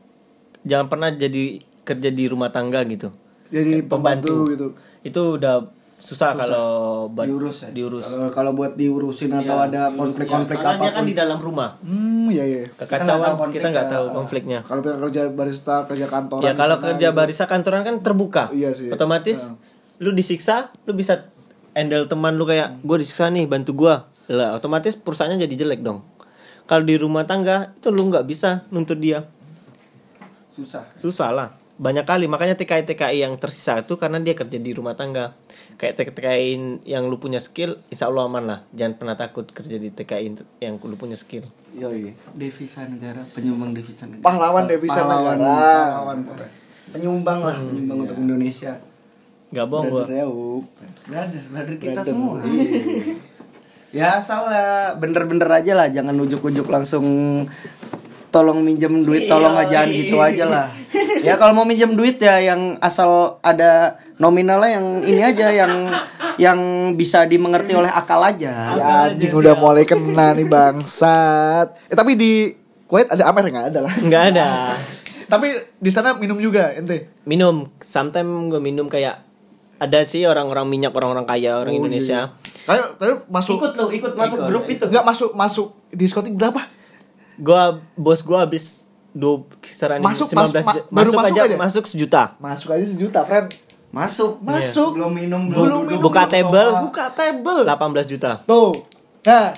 [0.63, 3.13] jangan pernah jadi kerja di rumah tangga gitu.
[3.49, 4.53] Jadi pembantu, Pembantu.
[4.53, 4.67] gitu.
[5.05, 5.57] Itu udah
[5.99, 7.69] susah, kalau buat diurus ya.
[7.75, 8.07] diurus.
[8.07, 11.75] Kalau kalau buat diurusin atau Iya, ada konflik-konflik dia kan di dalam rumah.
[11.83, 14.59] Hmm, nggak tahu Kekacauan kita nggak tahu konfliknya.
[14.63, 16.47] Kalau kerja barista, kerja kantoran.
[16.47, 17.19] Ya kalau kerja gitu.
[17.19, 18.55] barista kantoran kan terbuka.
[18.55, 18.95] Iya sih.
[18.95, 19.51] Otomatis
[19.99, 21.27] lu disiksa, lu bisa
[21.75, 24.07] handle teman lu kayak gue disiksa nih bantu gua.
[24.31, 26.05] Lah otomatis perusahaannya jadi jelek dong.
[26.69, 29.25] Kalau di rumah tangga itu lu nggak bisa nuntut dia.
[30.53, 30.85] Susah.
[30.95, 31.49] Susah lah.
[31.79, 32.27] Banyak kali.
[32.27, 35.39] Makanya TKI TKI yang tersisa itu karena dia kerja di rumah tangga.
[35.75, 38.59] Kayak TKI yang lu punya skill insya Allah aman lah.
[38.73, 40.27] Jangan pernah takut kerja di TKI
[40.59, 41.47] yang lu punya skill.
[41.71, 42.11] Yoi.
[42.35, 44.25] devisa negara penyumbang devisa negara.
[44.25, 45.79] Pahlawan devisa Pahlawan- negara.
[45.95, 46.19] pahlawan
[46.89, 48.73] penyumbang lah penyumbang untuk Indonesia.
[49.49, 50.05] Gak bohong gua.
[50.05, 52.11] Brother kita Brother.
[52.11, 52.43] semua.
[53.89, 55.89] Ya salah bener-bener aja lah.
[55.89, 57.07] Jangan ujuk-ujuk langsung
[58.29, 60.67] tolong minjem duit tolong aja gitu aja lah
[61.21, 65.73] ya kalau mau minjem duit ya yang asal ada nominalnya yang ini aja yang
[66.39, 66.59] yang
[66.95, 71.91] bisa dimengerti oleh akal aja Si anjing udah mulai kena nih bangsat.
[71.91, 72.55] Eh tapi di
[72.89, 73.93] Kuwait ada Amer nggak ada lah.
[73.93, 74.49] nggak ada
[75.29, 77.13] tapi di sana minum juga ente.
[77.29, 79.21] minum sometimes gue minum kayak
[79.77, 82.33] ada sih orang-orang minyak orang-orang kaya orang Oh, Indonesia
[82.65, 86.65] Kayak tapi masuk ikut lo ikut masuk grup itu nggak masuk masuk diskotik berapa?
[87.37, 91.57] gua bos gua habis dua kisaran Masuk, 19 mas- ma- baru masuk, masuk aja, aja?
[91.57, 93.49] masuk sejuta Masuk aja sejuta, friend.
[93.89, 94.91] masuk Masuk.
[94.95, 96.03] belum minum Belum duduk, minum.
[96.03, 96.71] buka belum table.
[96.85, 97.61] Buka table.
[97.65, 98.73] 18 juta Tuh.
[99.25, 99.51] Nah.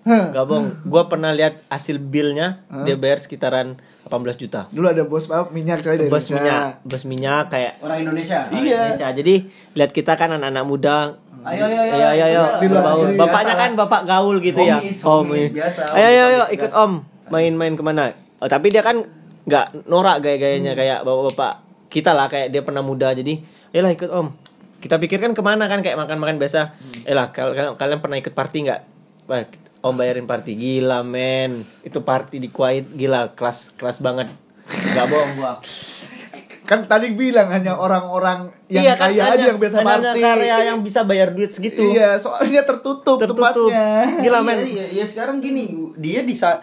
[0.00, 0.32] Hah.
[0.32, 5.28] Gak bohong Gua pernah lihat hasil billnya Dia bayar sekitaran 18 juta Dulu ada bos
[5.28, 6.40] apa minyak coy dari Bos Indonesia.
[6.40, 8.56] minyak Bos minyak kayak orang Indonesia Iya.
[8.88, 9.06] Indonesia.
[9.12, 9.34] Jadi
[9.74, 10.96] lihat kita kan anak-anak muda
[11.42, 11.92] Ayo, ayo, ayo.
[11.92, 13.16] ayo ayo, ayo.
[13.16, 15.48] Bapaknya kan bapak gaul gitu ya Homies, Homies.
[15.48, 17.00] homies, biasa, Ayo ayo ikut om
[17.30, 18.10] Main-main ke mana.
[18.38, 19.00] Oh, Tapi dia kan
[19.40, 21.52] nggak norak gaya-gayanya kayak bapak-bapak
[21.88, 23.10] kita lah kayak dia pernah muda.
[23.10, 23.38] Jadi
[23.70, 24.30] ya lah ikut om.
[24.76, 26.72] Kita pikirkan ke mana kan kayak makan-makan biasa.
[27.04, 28.80] Eh lah kal- kal- kalian pernah ikut party nggak?
[29.26, 29.44] Wah,
[29.82, 30.54] om bayarin party.
[30.54, 31.54] Gila men.
[31.80, 34.32] Itu party di Kuwait gila kelas kelas banget.
[34.66, 35.52] Nggak bohong gua.
[36.62, 40.20] Kan tadi bilang hanya orang-orang yang Iya kan, kaya hanya- aja yang biasa hanya party.
[40.22, 41.82] karya yang bisa bayar duit segitu.
[41.82, 43.42] Iya, soalnya tertutup, tertutup.
[43.66, 44.22] tempatnya.
[44.22, 44.58] gila Iya, men.
[44.64, 45.66] iya, iya, sekarang gini,
[45.98, 46.62] dia bisa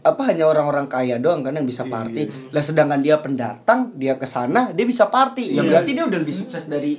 [0.00, 2.24] apa hanya orang-orang kaya doang kan yang bisa party.
[2.48, 5.52] Lah sedangkan dia pendatang, dia ke sana, dia bisa party.
[5.52, 5.68] Ya Iya.
[5.68, 6.96] berarti dia udah lebih sukses dari.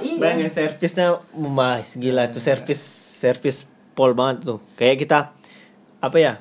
[0.00, 0.18] Iya.
[0.18, 2.80] bayangin servisnya mas gila tuh servis
[3.16, 3.56] servis
[3.94, 5.32] pol banget tuh kayak kita
[5.98, 6.32] apa ya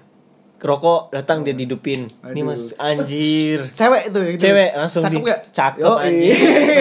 [0.66, 2.09] rokok datang dia didupin.
[2.26, 3.70] Ini mas anjir.
[3.70, 5.39] Cewek itu yang cewek langsung Cakep di nggak?
[5.51, 6.01] cakep Yoi.
[6.01, 6.36] anjir.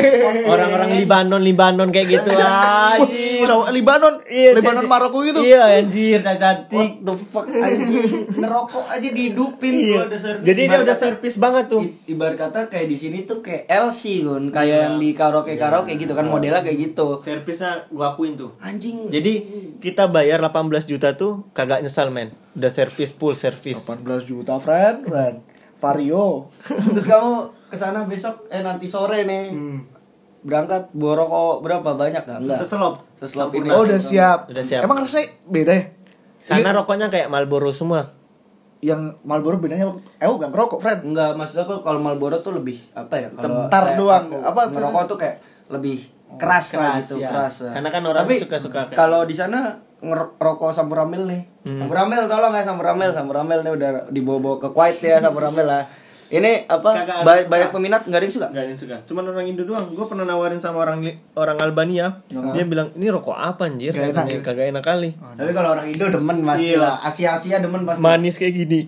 [0.53, 3.45] Orang-orang Libanon Libanon kayak gitu anjir.
[3.45, 4.85] Cowok Libanon, Iya, Libanon.
[4.85, 5.41] Maroko gitu.
[5.41, 7.01] iya anjir cantik.
[7.01, 9.93] The fuck anjing ngerokok aja dihidupin Iya.
[9.95, 10.45] gua udah servis.
[10.45, 11.83] jadi dia udah servis banget tuh.
[12.07, 16.13] ibarat kata kayak di sini tuh kayak LC kan kayak yang di karaoke karaoke gitu
[16.13, 17.21] kan modelnya kayak gitu.
[17.21, 18.57] Servisnya gua akuin tuh.
[18.59, 19.09] Anjing.
[19.09, 19.33] Jadi
[19.79, 25.05] kita bayar 18 juta tuh kagak nyesal men udah servis full servis 18 juta, friend,
[25.05, 25.37] friend.
[25.77, 26.49] Vario.
[26.65, 27.33] terus kamu
[27.69, 29.53] ke sana besok eh nanti sore nih
[30.41, 33.69] berangkat bawa rokok berapa banyak gak enggak seselop Seselop ini.
[33.69, 34.47] Oh, udah siap.
[34.47, 34.81] Udah siap.
[34.81, 35.85] Emang rasanya beda ya?
[36.39, 38.13] Sana Ini rokoknya kayak Marlboro semua.
[38.79, 41.01] yang Marlboro bedanya eh bukan ngerokok, friend.
[41.07, 44.25] enggak maksudnya kok kalau Marlboro tuh lebih apa ya kalau Bentar doang.
[44.29, 45.37] aku Apa, ngerokok tuh kayak
[45.71, 46.05] lebih
[46.37, 47.29] keras, lah keras, gitu ya.
[47.29, 47.73] keras lah.
[47.73, 51.81] Karena kan orang Tapi suka-suka kayak- kalau di sana ngerokok samuramil nih Hmm.
[51.81, 55.85] samuramil tolong ya samuramil samuramil nih udah dibawa-bawa ke Kuwait ya samuramil lah
[56.27, 57.49] ini apa Kagak ba- suka.
[57.49, 58.97] banyak peminat nggak ada yang suka Gak ada yang suka.
[59.05, 59.87] Cuman orang Indo doang.
[59.89, 60.99] Gue pernah nawarin sama orang
[61.33, 62.25] orang Albania.
[62.27, 63.93] Dia bilang ini rokok apa anjir?
[63.93, 64.41] Gak enak, ya?
[64.41, 65.11] Kagak enak kali.
[65.15, 66.81] tapi kalau orang Indo demen pasti Iya.
[66.81, 68.81] lah Asia Asia demen pasti Manis kayak gini.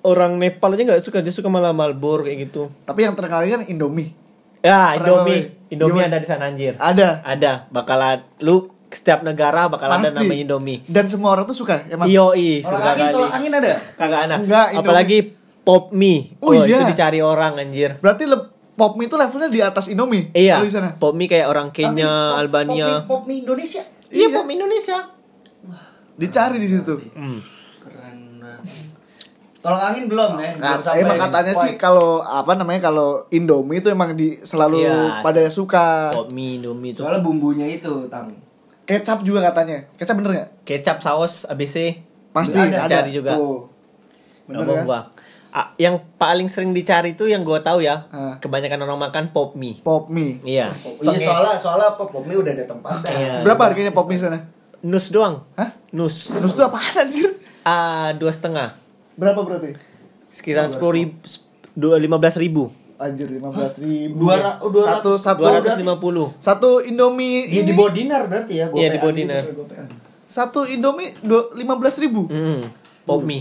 [0.00, 1.18] Orang Nepal aja nggak suka.
[1.20, 2.70] Dia suka malah Marlboro kayak gitu.
[2.80, 4.14] Tapi yang terkali kan Indomie.
[4.60, 5.52] Ya Indomie.
[5.68, 6.08] Indomie Gimana?
[6.08, 6.74] ada di sana anjir.
[6.76, 7.20] Ada.
[7.20, 7.68] Ada.
[7.68, 10.16] Bakalan lu setiap negara bakal ada Pasti.
[10.16, 10.80] namanya Indomie.
[10.84, 12.06] Dan semua orang tuh suka emang.
[12.06, 13.12] Yoi, kalau suka angin kali.
[13.12, 14.38] kalau angin ada Kagak enak.
[14.40, 14.80] Enggak, Indomie.
[14.82, 15.18] Apalagi
[15.60, 16.18] pop mie.
[16.38, 16.76] Oh, Oh, iya.
[16.76, 17.96] itu dicari orang anjir.
[17.96, 20.32] Berarti le- pop mie itu levelnya di atas Indomie.
[20.32, 20.94] Iya, di sana.
[20.94, 22.88] pop mie kayak orang Tapi Kenya, pop- Albania.
[22.88, 24.26] pop mie- pop mie Indonesia Iya, Iya.
[24.32, 24.98] pop mie Indonesia.
[26.14, 26.94] Dicari di situ.
[27.12, 27.38] Hmm.
[27.78, 29.84] keren banget.
[29.84, 34.16] angin belum ya belum sampai emang katanya sih kalau apa namanya kalau Indomie itu emang
[34.16, 35.20] di selalu Iya.
[35.20, 36.08] pada suka.
[36.08, 37.04] Pop mie, Indomie itu.
[37.04, 38.32] soalnya bumbunya itu tang
[38.88, 39.84] Kecap juga katanya.
[40.00, 40.48] Kecap bener nggak?
[40.64, 42.00] Kecap, saus, ABC.
[42.32, 43.36] Pasti Ada, cari juga.
[43.36, 43.68] Tuh.
[44.48, 44.84] Bener Abang kan?
[44.88, 45.00] gua.
[45.52, 48.08] Ah, yang paling sering dicari itu yang gua tahu ya.
[48.08, 48.40] Ah.
[48.40, 49.84] Kebanyakan orang makan pop mie.
[49.84, 50.40] Pop mie.
[50.40, 50.72] Iya.
[51.04, 53.34] iya soalnya soalnya pop pop mie udah ada tempatnya Iya.
[53.44, 54.40] Berapa harganya pop mie sana?
[54.80, 55.44] Nus doang.
[55.52, 55.76] Hah?
[55.92, 56.32] Nus.
[56.32, 57.28] Terus itu apaan anjir?
[57.68, 58.72] Ah, dua setengah.
[59.20, 59.76] Berapa berarti?
[60.32, 61.12] Sekitar sepuluh ribu,
[61.76, 62.72] dua lima belas ribu.
[62.98, 64.18] Anjir 15 ribu.
[64.20, 66.34] Dua ra- oh, dua satu ratus- satu Dua ratus lima puluh.
[66.36, 69.42] satu Indomie Iya ini di bawah dinar berarti ya Iya, di bawah gopean dinar.
[69.48, 69.86] gopean.
[70.24, 72.26] satu Indomie dua lima belas ribu.
[73.04, 73.38] Pop mie.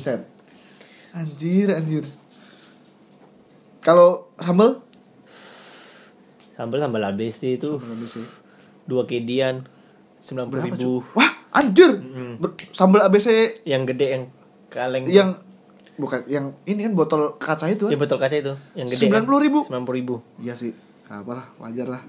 [1.11, 2.05] Anjir anjir.
[3.79, 4.83] Kalau sambal?
[6.53, 7.81] Sambal sambal ABC itu
[8.83, 9.65] dua kedian
[10.17, 10.91] sembilan puluh ribu.
[11.13, 11.97] Wah anjir.
[12.37, 13.27] Ber- sambal ABC
[13.63, 14.23] Yang gede yang
[14.67, 15.05] kaleng.
[15.07, 15.29] yang
[15.97, 18.01] bukan yang ini kan botol kaca itu Ya kan?
[18.01, 19.01] betul kaca itu yang gede.
[19.03, 19.65] 90.000.
[19.65, 20.15] Sembilan puluh ribu.
[20.37, 20.71] Iya sih.
[21.07, 22.01] Apalah, wajar lah.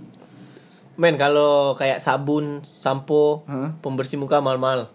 [0.95, 3.71] Men kalau kayak sabun, sampo, Hah?
[3.79, 4.91] pembersih muka mahal-mahal.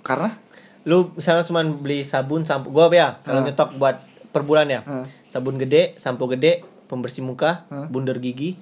[0.00, 0.32] Karena
[0.80, 3.08] Lu misalnya cuma beli sabun, sampo, gua apa ya?
[3.20, 3.46] Kalau Hah?
[3.46, 3.96] nyetok buat
[4.30, 4.80] per bulan ya.
[4.80, 5.04] Hah?
[5.20, 7.84] Sabun gede, sampo gede, pembersih muka, Hah?
[7.86, 8.56] bundar gigi,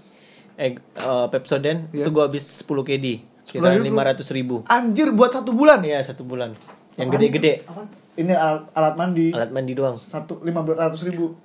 [0.57, 2.03] eh, eh, Pepsodent, Iya.
[2.03, 3.23] itu gua habis 10 KD.
[3.47, 3.87] Sekitar 10.000?
[3.87, 4.57] 500 ribu.
[4.67, 5.79] anjir buat satu bulan.
[5.81, 6.59] Iya satu bulan.
[6.97, 7.53] Yang gede-gede.
[8.19, 9.31] Ini alat, alat mandi.
[9.31, 9.95] Alat mandi doang.
[9.95, 11.39] Satu lima ratus ribu.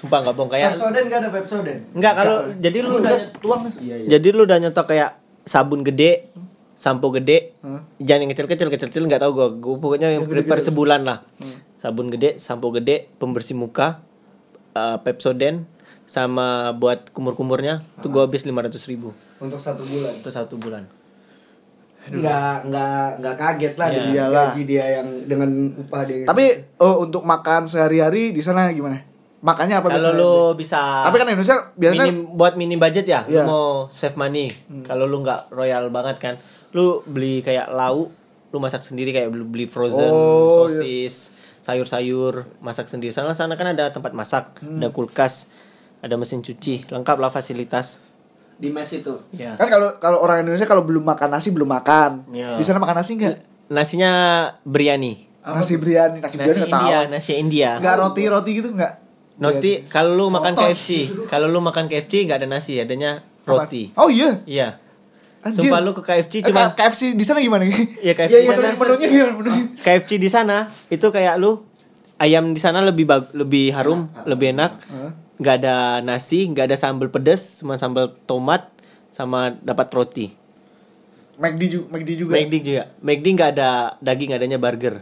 [0.00, 0.72] Sumpah nggak bohong kayak.
[0.72, 3.60] Pepsodent gak ada Pepsodent Enggak kalau jadi lu udah tuang.
[3.84, 6.32] iya iya jadi lu udah nyetok kayak sabun gede,
[6.72, 7.84] sampo gede, Hah?
[8.00, 9.48] jangan yang kecil-kecil, kecil-kecil nggak tahu gua.
[9.52, 10.72] Gua pokoknya yang per gede-gede.
[10.72, 11.20] sebulan lah.
[11.76, 14.00] Sabun gede, sampo gede, pembersih muka,
[14.72, 15.68] eh, Pepsodent
[16.08, 20.82] sama buat kumur-kumurnya itu gua habis 500 ribu untuk satu bulan itu satu bulan.
[22.02, 23.94] Nggak nggak nggak kaget lah Iya.
[23.94, 24.44] dengan Iyalah.
[24.48, 26.44] gaji dia yang dengan upah dia Tapi
[26.78, 28.98] oh, untuk makan sehari-hari di sana gimana?
[29.40, 33.44] Makannya apa Kalau lu bisa Tapi kan Indonesia biasanya minim buat minim budget ya, Iya.
[33.44, 34.48] lu mau save money.
[34.82, 36.34] Kalau lu nggak royal banget kan,
[36.72, 38.12] lu beli kayak lauk,
[38.48, 43.12] lu masak sendiri kayak beli, beli frozen, Oh, sosis, sayur-sayur, masak sendiri.
[43.12, 45.48] Sana sana kan ada tempat masak, ada kulkas,
[46.00, 48.04] ada mesin cuci, lengkap lah fasilitas.
[48.60, 49.56] Di mes itu Ya.
[49.56, 52.28] kan kalau kalau orang Indonesia kalau belum makan nasi belum makan.
[52.28, 52.54] Iya.
[52.54, 53.40] Di sana makan nasi enggak?
[53.66, 54.10] Nasinya
[54.62, 55.26] biryani.
[55.42, 57.10] Nasi biryani, nasi, Nasi biryani India, tahu.
[57.10, 57.70] nasi India.
[57.74, 59.00] Enggak roti-roti gitu enggak?
[59.36, 60.62] Noti kalau lu makan Soto.
[60.66, 60.88] KFC,
[61.26, 63.88] kalau lu makan KFC nggak ada nasi, adanya roti.
[63.94, 64.44] Oh iya.
[64.44, 64.76] Iya.
[65.40, 65.64] Anjir.
[65.64, 67.64] Sumpah lu ke KFC Eh, cuma K- KFC di sana gimana?
[67.98, 69.64] ya KFC Iya, iya, sana- menunya gimana menunya?
[69.74, 70.56] KFC di sana
[70.86, 71.64] itu kayak lu
[72.16, 74.76] ayam di sana lebih bag- lebih harum, lebih enak.
[75.40, 78.68] Nggak ada nasi, nggak ada sambal pedas, cuma sambal tomat
[79.08, 80.26] sama dapat roti.
[81.40, 82.32] McD juga, McD juga.
[82.36, 82.84] McD juga.
[83.00, 83.70] McD nggak ada
[84.04, 85.00] daging, adanya burger.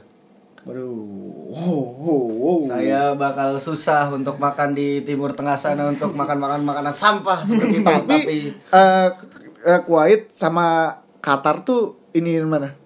[0.62, 1.28] Waduh.
[1.48, 2.58] Wow, wow, wow.
[2.60, 7.80] saya bakal susah untuk makan di timur tengah sana untuk makan makan makanan sampah seperti
[7.80, 9.08] itu tapi tapi eh
[9.64, 12.76] eh, Kuwait sama Qatar tuh ini mana?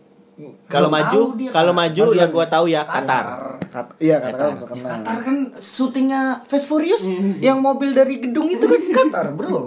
[0.67, 3.25] Kalau Belum maju, kalau maju yang gua tahu ya Qatar.
[3.69, 4.69] Kat iya Qatar Qatar.
[4.69, 4.79] kan.
[5.01, 9.59] Qatar kan syutingnya Fast Furious yang mobil dari gedung itu kan Qatar bro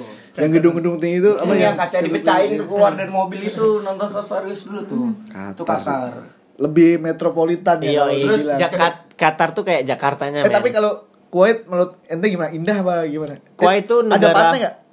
[0.40, 1.60] Yang gedung-gedung tinggi itu apa apa ya?
[1.60, 5.90] yang kaca dipecahin keluar dari mobil itu nonton Fast Furious dulu tuh itu Qatar sih.
[5.90, 6.12] Qatar
[6.56, 8.24] Lebih metropolitan Iya, ya kalau iya.
[8.26, 10.40] Terus Jakat- Qatar tuh kayak Jakartanya.
[10.42, 12.50] Eh tapi kalau Kuwait menurut ente gimana?
[12.50, 13.38] Indah apa gimana?
[13.54, 14.50] Kuwait itu Ada negara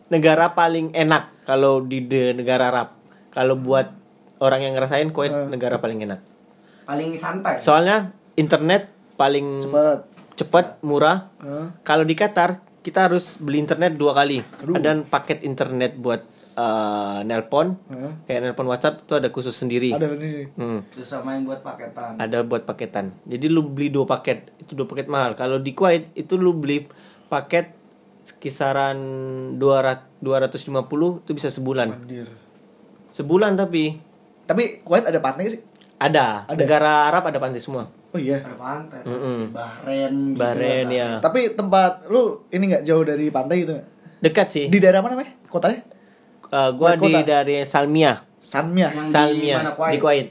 [0.07, 2.93] negara paling enak kalau di de- negara Arab.
[3.27, 3.96] Kalau buat
[4.39, 5.47] orang yang ngerasain Kuwait Eh.
[5.47, 6.21] negara paling enak.
[6.83, 9.99] paling santai Soalnya internet paling Cepet.
[10.35, 11.27] cepat, murah.
[11.37, 11.75] Hah?
[11.81, 14.39] Kalau di Qatar kita harus beli internet dua kali.
[14.61, 14.71] Aduh.
[14.73, 16.23] Ada paket internet buat
[16.55, 18.23] eh, nelpon, Hah?
[18.23, 19.91] kayak nelpon WhatsApp itu ada khusus sendiri.
[19.91, 20.47] Ada ini.
[20.53, 23.13] Hmm, terus sama yang buat paketan ada buat paketan.
[23.25, 25.33] Jadi lu beli dua paket, itu dua paket mahal.
[25.33, 26.87] Kalau di Kuwait itu lu beli
[27.27, 27.77] paket
[28.39, 28.97] kisaran
[29.55, 31.93] 200 250 itu bisa sebulan.
[33.09, 33.97] Sebulan tapi
[34.47, 35.61] Tapi Kuwait ada pantai sih?
[35.97, 36.45] ada.
[36.45, 36.55] Ada.
[36.55, 37.89] Negara Arab ada pantai semua.
[38.07, 38.39] Oh iya.
[38.39, 39.51] ada pantai Mm-mm.
[39.51, 41.19] Bahrain gitu Bahrain ya.
[41.19, 43.75] Tapi tempat lu ini nggak jauh dari pantai gitu?
[44.17, 44.65] Dekat sih.
[44.65, 45.35] Di daerah mana namanya?
[45.45, 45.81] Kotanya?
[46.47, 47.27] Eh, gua Kuwait di kota.
[47.35, 48.17] dari Salmiah.
[48.37, 48.87] Sanmia.
[48.89, 49.91] Yang di Salmiah mana, Kuwait?
[49.91, 50.27] di Kuwait.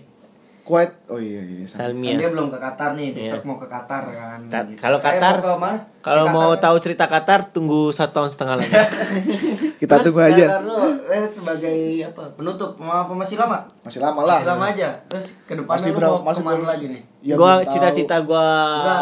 [0.62, 0.91] Kuwait.
[1.07, 1.62] Oh iya iya.
[1.62, 2.17] Kan Salmiah.
[2.17, 3.47] dia belum ke Qatar nih, besok Iya.
[3.47, 4.39] mau ke Qatar kan.
[4.47, 4.79] Ta- Gitu.
[4.81, 5.79] kalau Eh, Qatar, mau ke mana?
[6.01, 6.62] Kalau mau kan?
[6.64, 8.73] tahu cerita Qatar tunggu satu tahun setengah lagi.
[9.77, 10.47] Kita Terus tunggu aja.
[10.64, 12.22] Lu eh, sebagai apa?
[12.33, 13.61] Penutup mau apa masih lama?
[13.85, 14.41] Masih lama lah.
[14.41, 14.89] Masih lama aja.
[15.05, 16.16] Terus ke depannya Masih lu berapa?
[16.16, 16.70] mau Masih ke mana berapa?
[16.72, 17.03] lagi nih?
[17.20, 18.47] Ya, gua cita-cita gua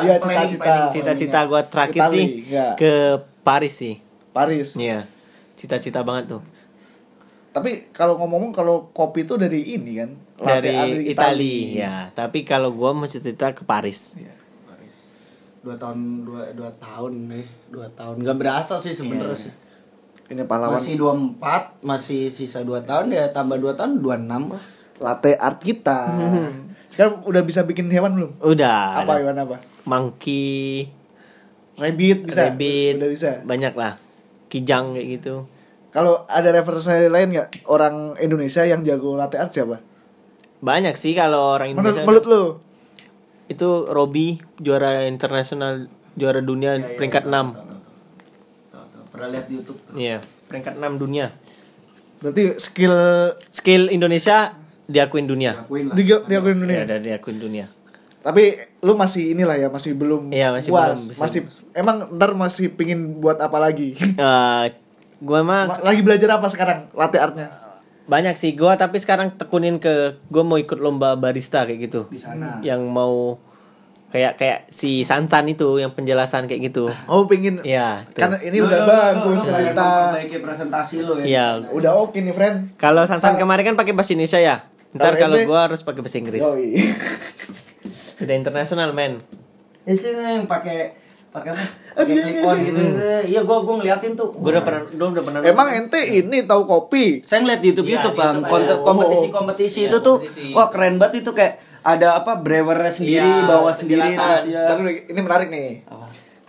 [0.02, 0.74] Iya cita-cita.
[0.90, 2.66] cita-cita gua terakhir Itali, sih iya.
[2.74, 2.92] ke
[3.40, 3.94] Paris sih.
[4.30, 4.74] Paris.
[4.74, 5.06] Iya.
[5.54, 6.42] Cita-cita banget tuh.
[7.50, 12.10] Tapi kalau ngomong kalau kopi itu dari ini kan, latte Dari Itali ya.
[12.10, 14.18] Tapi kalau gua mau cita-cita ke Paris.
[14.18, 14.34] Iya,
[14.66, 14.96] Paris.
[15.62, 18.18] Dua tahun, dua, dua tahun nih, dua tahun.
[18.20, 19.44] Gak berasa sih sebenernya Iya.
[19.46, 19.52] sih.
[20.24, 24.62] Ini pahlawan Masih 24, masih sisa 2 tahun ya tambah 2 tahun 26 lah.
[24.96, 25.98] latte art kita.
[26.94, 28.30] Sekarang udah bisa bikin hewan belum?
[28.40, 29.02] Udah.
[29.02, 29.56] apa ada hewan apa?
[29.84, 30.86] Monkey,
[31.74, 32.48] Rabbit bisa.
[32.48, 33.30] rabbit, Udah bisa.
[33.42, 33.98] banyak lah.
[34.46, 35.44] Kijang kayak gitu.
[35.90, 39.82] Kalau ada referensi lain nggak orang Indonesia yang jago latte art siapa?
[40.58, 42.06] Banyak sih kalau orang Menurut, Indonesia.
[42.06, 42.42] menurut lu?
[43.44, 47.52] itu Robi juara internasional juara dunia Ya, ya, peringkat tahu, 6 tahu, tahu.
[47.52, 47.73] Tahu, tahu.
[49.14, 49.78] Pernah lihat di YouTube.
[49.94, 50.18] Iya,
[50.50, 51.30] peringkat 6 dunia.
[52.18, 52.96] Berarti skill
[53.54, 55.54] Skill Indonesia diakuin dunia.
[55.54, 55.94] Akuin lah.
[55.94, 56.82] di diakuin dunia.
[56.82, 57.70] Ya, ada diakuin dunia.
[58.26, 60.90] Tapi lu masih inilah ya, masih belum Iya, masih puas.
[60.90, 61.20] belum bisa.
[61.22, 61.40] Masih
[61.70, 63.94] emang ntar masih pingin buat apa lagi?
[64.18, 64.64] Eh,
[65.22, 67.62] gua mah Ma- lagi belajar apa sekarang latte artnya?
[68.04, 72.00] banyak sih gua tapi sekarang tekunin ke gua mau ikut lomba barista kayak gitu.
[72.10, 72.58] Di sana.
[72.60, 73.38] Yang mau
[74.14, 77.98] kayak kayak si Sansan itu yang penjelasan kayak gitu Oh pingin Iya.
[78.14, 81.26] Kan ini udah bagus cerita memperbaiki presentasi lu ya.
[81.26, 81.46] Iya.
[81.68, 84.56] Udah oke nih friend Kalau Sansan kemarin kan pakai bahasa Indonesia ya.
[84.94, 86.38] Ntar Kalau gua harus pakai bahasa Inggris.
[86.38, 86.78] Yoi
[88.22, 89.18] Udah internasional men.
[89.82, 90.94] Ya sih yang pakai
[91.28, 91.64] pakai apa?
[91.96, 92.82] Pakai clip on gitu.
[93.26, 94.30] Iya gua gua ngeliatin tuh.
[94.32, 97.90] Gua udah pernah gua udah pernah Emang ente ini tahu kopi Saya ngeliat di YouTube
[97.90, 98.74] Iya, YouTube bang, ada.
[98.80, 99.88] kompetisi-kompetisi Oh.
[99.90, 100.16] itu Iya, tuh,
[100.54, 104.72] wah keren banget itu kayak ada apa brewernya sendiri, Iya, bawa sendiri terus ya.
[104.72, 105.84] Dulu, ini menarik nih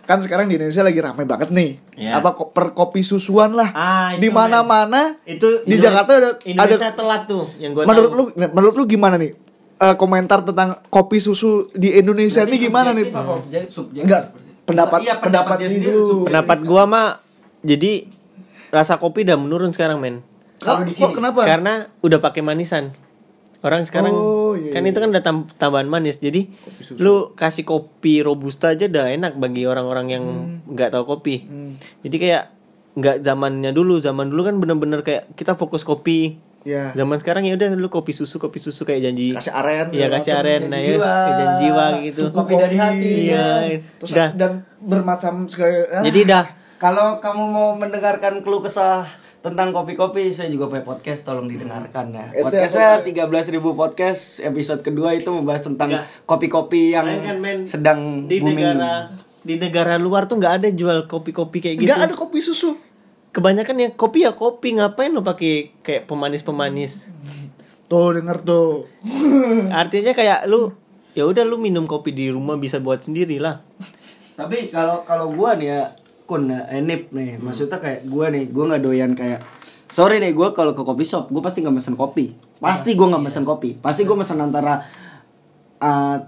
[0.02, 2.22] kan sekarang di Indonesia lagi ramai banget nih Iya.
[2.22, 6.94] apa per kopi susuan lah Ah, di mana-mana Itu di Indonesia- Jakarta ada Indonesia ada
[6.94, 8.16] telat tuh yang gua menurut tahu.
[8.16, 9.34] lu menurut lu gimana nih
[9.76, 13.44] Eh, komentar tentang kopi susu di Indonesia ini gimana nih apa
[13.92, 14.22] enggak
[14.64, 15.98] pendapat Iya, pendapat pendapat dia sendiri.
[16.24, 17.06] Pendapat gua mah
[17.60, 18.08] jadi
[18.68, 20.24] rasa kopi udah menurun sekarang men.
[20.56, 21.14] Kok- Kalau di kok sini.
[21.14, 22.96] kenapa Karena udah pakai manisan.
[23.58, 24.90] Orang sekarang Oh, iya, kan iya.
[24.90, 26.16] itu kan udah tam- tambahan manis.
[26.16, 26.52] Jadi
[26.94, 30.60] lu kasih kopi robusta aja udah enak bagi orang-orang yang Hmm.
[30.68, 31.48] nggak tahu kopi.
[32.00, 32.52] Jadi kayak
[32.94, 33.98] nggak zamannya dulu.
[33.98, 36.36] Zaman dulu kan bener-bener kayak kita fokus kopi.
[36.62, 39.30] ya Zaman sekarang ya udah lu kopi susu, kopi susu kayak janji.
[39.32, 42.22] kasih aren Iya kasih aren, nah ya, janji jiwa gitu.
[42.28, 43.12] Kopi dari hati.
[43.24, 43.46] Iya,
[43.96, 44.28] terus udah.
[44.34, 46.42] dan bermacam sekali ah, Jadi dah
[46.76, 49.06] Kalau kamu mau mendengarkan keluh kesah
[49.46, 52.26] tentang kopi-kopi, saya juga punya podcast, tolong didengarkan ya.
[52.34, 53.06] Itu Podcastnya apa?
[53.06, 58.74] 13.000 podcast, episode kedua itu membahas tentang kopi-kopi yang kan, men, sedang di booming.
[58.74, 59.14] negara
[59.46, 61.86] di negara luar tuh nggak ada jual kopi-kopi kayak gitu.
[61.86, 62.74] nggak ada kopi susu
[63.30, 67.12] Kebanyakan ya kopi ya kopi ngapain lo pakai kayak pemanis-pemanis.
[67.86, 68.90] tuh denger tuh
[69.80, 70.74] Artinya kayak lu
[71.14, 73.62] ya udah lu minum kopi di rumah bisa buat sendiri lah.
[74.34, 75.82] Tapi kalau kalau gua nih ya,
[76.26, 79.40] kun eh, Nip nih, maksudnya kayak gua nih, gua nggak doyan kayak
[79.86, 82.34] Sorry nih, gua kalau ke kopi shop, gua pasti nggak mesen kopi.
[82.58, 83.78] Pasti gua nggak mesen kopi.
[83.78, 84.82] Pasti gua mesen antara
[85.78, 86.18] uh,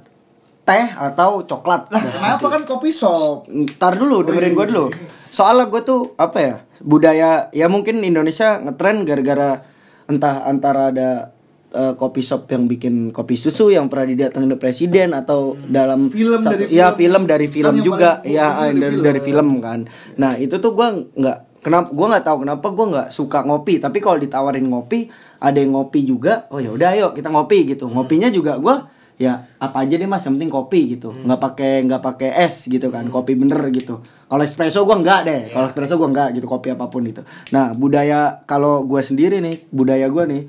[0.69, 1.89] teh atau coklat.
[1.89, 4.87] lah kenapa kan kopi shop Ntar dulu, dengerin gue dulu.
[5.33, 9.65] Soalnya gue tuh apa ya budaya ya mungkin Indonesia ngetren gara-gara
[10.09, 11.33] entah antara ada
[11.71, 16.39] eh, kopi shop yang bikin kopi susu yang pernah didatengin oleh presiden atau dalam Film
[16.39, 16.99] satu- dari ya film.
[16.99, 18.11] film dari film Kan juga.
[18.23, 19.03] ya dari dari, film.
[19.03, 19.49] dari film.
[19.59, 19.81] kan.
[20.17, 23.75] Nah itu tuh gue nggak kenapa gue nggak tahu kenapa gue nggak suka ngopi.
[23.79, 25.09] Tapi kalau ditawarin ngopi
[25.39, 27.85] ada yang ngopi juga oh ya udah ayo kita ngopi gitu.
[27.87, 28.77] Ngopinya juga gue
[29.19, 31.13] ya apa aja deh mas yang penting kopi gitu.
[31.13, 33.99] Nggak pakai nggak pakai es gitu kan kopi bener gitu.
[34.25, 35.41] Kalau espresso gue nggak deh.
[35.51, 37.21] Kalau espresso gue nggak gitu kopi apa pun itu.
[37.51, 40.43] Nah budaya kalau gue sendiri nih budaya gue nih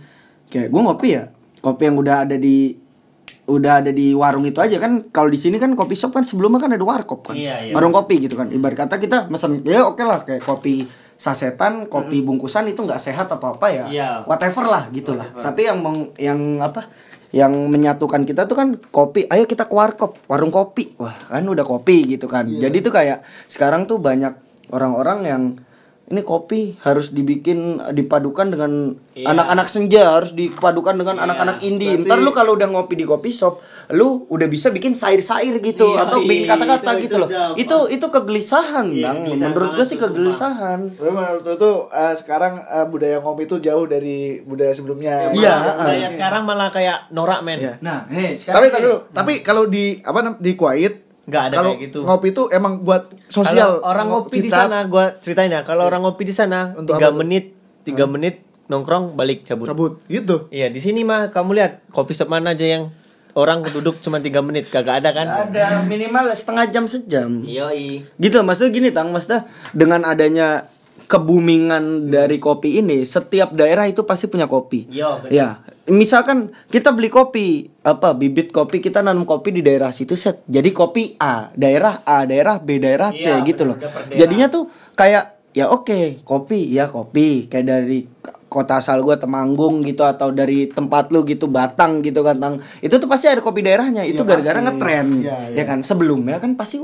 [0.49, 1.23] kayak gue ngopi ya
[1.59, 2.73] kopi yang udah ada di
[3.49, 5.09] udah ada di warung itu aja kan.
[5.09, 7.35] Kalau di sini kan kopi shop kan sebelumnya kan ada warkop kan.
[7.35, 7.73] Iya, iya.
[7.73, 8.53] warung kopi gitu kan.
[8.53, 10.85] Ibarat kata kita mesen ya oke lah kayak kopi
[11.19, 13.85] sasetan kopi bungkusan itu nggak sehat atau apa ya.
[13.89, 14.09] Iya.
[14.23, 16.87] whatever lah gitulah tapi yang meng- yang apa
[17.29, 19.25] yang menyatukan kita tuh kan kopi.
[19.29, 20.93] Ayo kita ke warkop warung kopi.
[21.01, 22.45] Wah kan udah kopi gitu kan.
[22.45, 24.33] Jadi tuh kayak sekarang tuh banyak
[24.69, 25.43] orang-orang yang
[26.09, 27.57] ini kopi harus dibikin
[27.89, 28.71] dipadukan dengan
[29.11, 29.29] Iya.
[29.29, 33.29] anak-anak senja harus dipadukan dengan anak-anak indie Berarti- ntar lu kalau udah ngopi di kopi
[33.29, 33.59] shop
[33.91, 37.29] lu udah bisa bikin sair-sair gitu Iya, atau bikin iya, kata-kata itu- gitu itu loh
[37.53, 42.53] itu itu kegelisahan Iya, bang kegelisahan menurut gue sih kegelisahan Tapi menurut tuh eh, sekarang
[42.61, 45.29] eh, budaya ngopi tuh jauh dari budaya sebelumnya.
[45.29, 45.55] Iya.
[45.75, 47.59] Budaya sekarang malah kayak norak men.
[47.59, 47.73] Iya.
[47.79, 51.71] nah hei Tapi tadi dulu, tapi kalau di apa nam- di Kuwait Nggak ada kalau
[51.71, 51.99] kayak gitu.
[52.03, 53.79] ngopi itu emang buat sosial.
[53.79, 55.61] Kalau orang Ngo- ngopi di sana, gua ceritain ya.
[55.61, 57.53] Kalau orang ngopi di sana, Untuk tiga menit,
[57.85, 59.65] tiga menit nongkrong balik cabut.
[59.65, 60.49] cabut gitu.
[60.49, 62.89] Iya di sini mah kamu lihat kopi shop mana aja yang
[63.33, 65.27] orang duduk cuma tiga menit kagak ada kan?
[65.29, 68.03] ada minimal setengah jam sejam Yoi.
[68.17, 70.65] gitu maksudnya gini tang maksudnya dengan adanya
[71.09, 74.85] kebumingan dari kopi ini setiap daerah itu pasti punya kopi.
[74.93, 75.33] Yo, bener.
[75.33, 75.47] ya
[75.89, 80.45] misalkan kita beli kopi apa bibit kopi kita nanam kopi di daerah situ set.
[80.45, 83.81] Jadi kopi A daerah A daerah B daerah C Iya, gitu loh.
[84.13, 87.49] jadinya tuh kayak ya oke kopi ya kopi.
[87.49, 88.05] Kayak dari
[88.45, 92.61] kota asal gue Temanggung gitu atau dari tempat lu gitu Batang gitu kan tang.
[92.85, 94.05] Itu tuh pasti ada kopi daerahnya.
[94.05, 94.65] Itu Iya, gara-gara pasti.
[94.69, 95.57] ngetren Iya, iya.
[95.57, 95.81] ya kan.
[95.81, 96.77] Sebelumnya kan pasti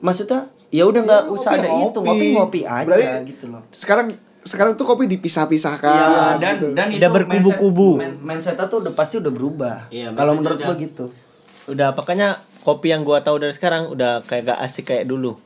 [0.00, 4.08] maksudnya ya udah nggak Ya, usah ada itu ngopi ngopi aja Berarti gitu loh Sekarang
[4.40, 5.92] sekarang tuh kopi dipisah-pisahkan.
[5.92, 6.66] Iya, dan gitu.
[6.72, 7.88] dan Udah itu berkubu-kubu.
[7.94, 9.76] mindset, men- mindsetnya tuh udah pasti udah berubah.
[9.88, 11.04] Iya, Kalau menurut udah- gua gitu.
[11.68, 12.28] Udah makanya
[12.60, 15.36] kopi yang gua tahu dari sekarang udah kayak gak asik kayak dulu.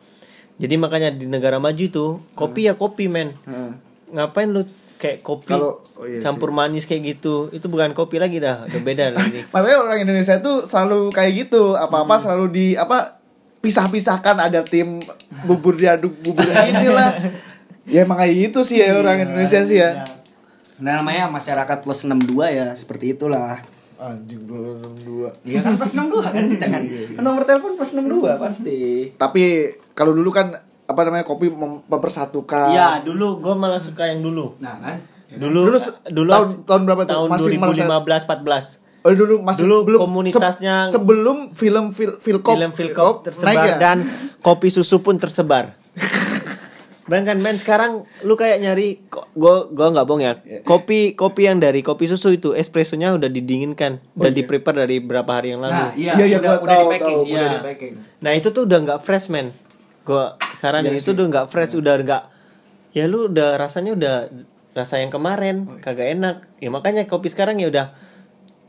[0.56, 3.34] Jadi makanya di negara maju tuh kopi ya kopi men.
[3.40, 3.70] Heeh.
[4.12, 4.62] Ngapain lu
[4.96, 7.50] kayak kopi Kalau- oh iya campur manis kayak gitu?
[7.50, 9.42] Itu bukan kopi lagi dah, udah beda lagi.
[9.44, 13.18] Makanya orang Indonesia tuh selalu kayak gitu, apa-apa selalu di apa
[13.64, 15.00] pisah-pisahkan ada tim
[15.42, 17.16] bubur diaduk bubur inilah.
[17.84, 20.04] ya emang kayak gitu sih ya orang Indonesia sih ya.
[20.76, 23.62] Nah, namanya masyarakat plus 62 ya, seperti itulah.
[23.94, 25.30] Anjing 262.
[25.46, 26.82] Iya kan plus 62 kan kita kan.
[27.16, 28.78] Nomor telepon plus 62 pasti.
[29.14, 29.42] Tapi
[29.92, 30.52] kalau dulu kan
[30.84, 32.74] apa namanya kopi mem- mempersatukan.
[32.74, 34.58] Iya, dulu gue malah suka yang dulu.
[34.58, 34.96] Nah kan.
[35.30, 35.78] Dulu Dulu
[36.10, 37.10] dulu, tahun tahun berapa tuh?
[37.10, 38.83] tahun Masih malah 2015 14.
[39.04, 43.60] Oh dulu masih Dulu belum komunitasnya- se- sebelum film film Philcop Film Philcop tersebar naik
[43.62, 43.76] ya?
[43.76, 43.98] dan
[44.40, 45.76] kopi susu pun tersebar.
[47.04, 47.92] Bayangkan men sekarang
[48.24, 50.32] lu kayak nyari kok gua gua nggak bohong ya.
[50.62, 54.36] Kopi kopi yang dari kopi susu itu espressonya udah didinginkan Oh, dan iya.
[54.36, 55.72] di prepare dari berapa hari yang lalu.
[55.74, 57.48] Nah, iya, Iya, iya, udah, udah tahu, di packing, tahu, udah iya.
[57.50, 57.94] di packing.
[58.18, 59.52] Nah itu tuh udah nggak fresh men.
[60.02, 60.24] Gua
[60.54, 61.12] saranin Iya itu sih.
[61.12, 62.22] udah nggak fresh, udah nggak.
[62.90, 64.14] Ya lu udah rasanya udah
[64.72, 65.84] rasa yang kemarin, Oh, iya.
[65.84, 66.36] kagak enak.
[66.56, 67.92] Ya makanya kopi sekarang ya udah.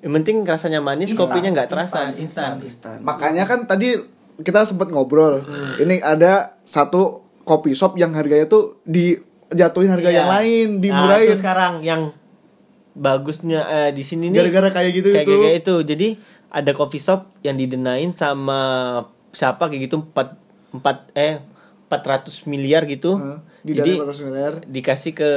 [0.05, 2.61] Yang penting rasanya manis, kopinya nggak terasa, instan.
[2.61, 3.01] Instan.
[3.01, 3.97] Makanya kan tadi
[4.37, 5.41] kita sempat ngobrol.
[5.41, 5.81] Hmm.
[5.81, 10.17] Ini ada satu kopi shop yang harganya tuh dijatuhin harga Iya.
[10.21, 11.25] yang lain, Nah, dimurahin.
[11.27, 12.01] itu sekarang yang
[12.93, 14.45] bagusnya eh, di sini nih.
[14.45, 15.35] Gara-gara kayak gitu kayak, itu.
[15.35, 15.75] kayak itu.
[15.83, 16.07] Jadi
[16.49, 18.59] ada coffee shop yang didenain sama
[19.33, 20.37] siapa kayak gitu 4
[20.71, 21.41] 4 eh
[21.89, 23.17] 400 miliar gitu.
[23.17, 24.53] Hah, di Jadi dalam 400 miliar.
[24.61, 25.31] dikasih ke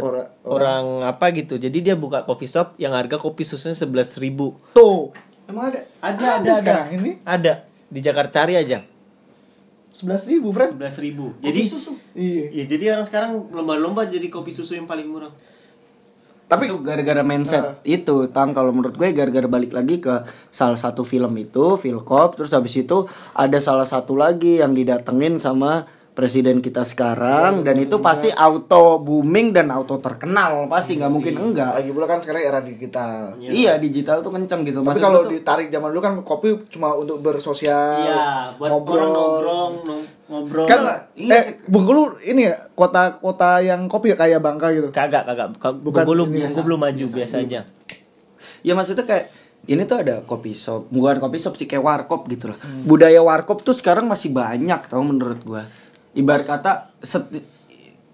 [0.00, 1.60] Ora- orang, apa gitu.
[1.60, 4.56] Jadi dia buka coffee shop yang harga kopi susunya 11.000 ribu.
[4.72, 5.12] Tuh.
[5.44, 5.84] Emang ada?
[6.00, 7.52] Ada, Ada sekarang ini Ada
[7.86, 8.80] di Jakarta cari aja.
[9.92, 10.76] 11.000 ribu, friend.
[10.76, 11.26] 11.000 ribu.
[11.38, 11.92] Jadi Jadi susu.
[12.12, 12.44] Iya.
[12.52, 15.32] ya jadi orang sekarang lomba-lomba jadi kopi susu yang paling murah.
[16.46, 21.02] Tapi itu gara-gara mindset itu tang kalau menurut gue gara-gara balik lagi ke salah satu
[21.02, 23.02] film itu Philcop terus habis itu
[23.34, 29.52] ada salah satu lagi yang didatengin sama presiden kita sekarang dan itu pasti auto booming
[29.52, 33.36] dan auto terkenal pasti nggak mungkin enggak lagi pula kan sekarang era digital.
[33.38, 36.92] iya digital tuh kenceng gitu Tapi Maksud kalau tuh- ditarik zaman dulu kan kopi cuma
[36.92, 38.24] untuk bersosial, Iya,
[38.56, 38.96] buat ngobrol.
[38.96, 40.64] orang nongkrong, nong- ngobrol.
[40.64, 40.80] Kan
[41.12, 41.44] Iya eh.
[41.66, 44.88] Bengkulu ini ya kota-kota yang kopi ya kayak Bangka gitu.
[44.90, 47.60] kagak kagak Ka- Bukan belum ini gua belum maju biasa, aja.
[48.62, 49.26] ya maksudnya kayak
[49.66, 53.60] ini tuh ada kopi shop bukan kopi shop sih kayak warkop gitu lah budaya warkop
[53.60, 55.62] tuh sekarang masih banyak tau menurut gua
[56.16, 57.56] ibarat kata seti-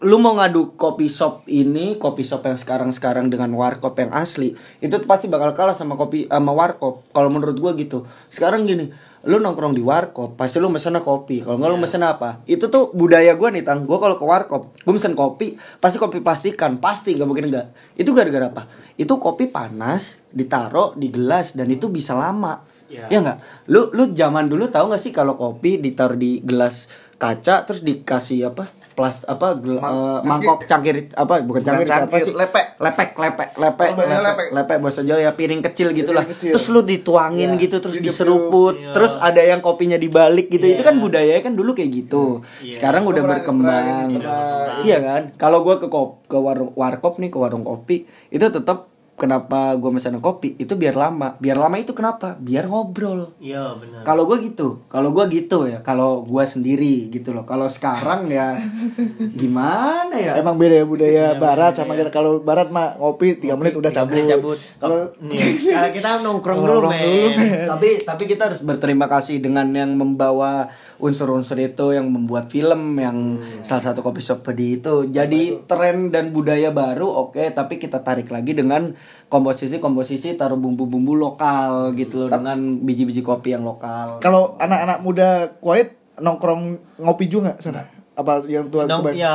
[0.03, 4.50] lu mau ngadu kopi shop ini kopi shop yang sekarang sekarang dengan warkop yang asli
[4.82, 7.07] itu pasti bakal kalah sama kopi sama warkop.
[7.14, 8.03] Kalau menurut gua gitu.
[8.26, 8.90] Sekarang gini
[9.22, 11.46] lu nongkrong di warkop pasti lu mesen kopi.
[11.46, 12.42] Kalau nggak lu mesen apa?
[12.50, 13.86] Itu tuh budaya gua nih tang.
[13.86, 18.11] Gua kalau ke warkop gua mesen kopi pasti kopi pastikan pasti nggak mungkin enggak itu
[18.11, 18.66] gara-gara apa?
[18.98, 22.66] Itu kopi panas ditaruh di gelas dan itu bisa lama.
[22.92, 23.09] Ya.
[23.09, 23.38] ya nggak?
[23.72, 26.90] Lu lu zaman dulu tahu nggak sih kalau kopi ditaruh di gelas
[27.22, 32.12] kaca terus dikasih apa plas apa gel- Ma- eh, mangkok cangkir apa bukan cangkir, apa
[32.18, 32.76] sih lepek.
[32.76, 34.46] lepek lepek lepek Oh, bahasa lepek.
[34.52, 36.52] lepek bahasa Jawa ya piring kecil gitulah kecil.
[36.52, 38.92] terus lu dituangin Ya, gitu terus diseruput Iya.
[38.92, 40.84] terus ada yang kopinya dibalik gitu itu Iya.
[40.84, 42.68] kan budaya kan dulu kayak gitu Iya.
[42.70, 44.28] sekarang udah pernah- berkembang pernah-
[44.68, 48.44] pernah- iya kan kalau gua ke kop ke warung warkop nih ke warung kopi itu
[48.44, 51.36] tetap kenapa gua mesen kopi itu biar lama.
[51.38, 52.34] Biar lama itu kenapa?
[52.36, 53.36] Biar ngobrol.
[53.38, 54.02] Iya, benar.
[54.02, 54.82] kalau gue gitu.
[54.86, 55.78] Kalau gue gitu ya.
[55.80, 57.42] Kalau gue sendiri gitu loh.
[57.42, 58.58] Kalau sekarang ya
[59.32, 60.32] gimana ya?
[60.36, 62.02] Emang beda ya budaya Iya, barat sama ya.
[62.02, 62.10] kita.
[62.12, 64.26] Kalau barat mah ngopi 3 menit udah Tiga cabut.
[64.26, 64.58] cabut.
[64.76, 67.04] Kalau Nih, sekarang kita nongkrong dulu, Nongkrong men.
[67.04, 67.66] dulu, men.
[67.68, 70.66] tapi tapi kita harus berterima kasih dengan yang membawa
[70.98, 73.18] unsur-unsur itu yang membuat film yang
[73.60, 75.06] salah satu kopi shop di itu.
[75.06, 77.42] Jadi tren dan budaya baru oke.
[77.52, 78.94] Tapi kita tarik lagi dengan
[79.26, 85.28] komposisi komposisi taruh bumbu-bumbu lokal gitu loh dengan biji-biji kopi yang lokal kalau anak-anak muda
[85.57, 86.62] Kuwait nongkrong
[86.98, 87.88] ngopi juga sana?
[88.12, 89.16] Apa yang tua Nong, kebanyakan?
[89.18, 89.34] ya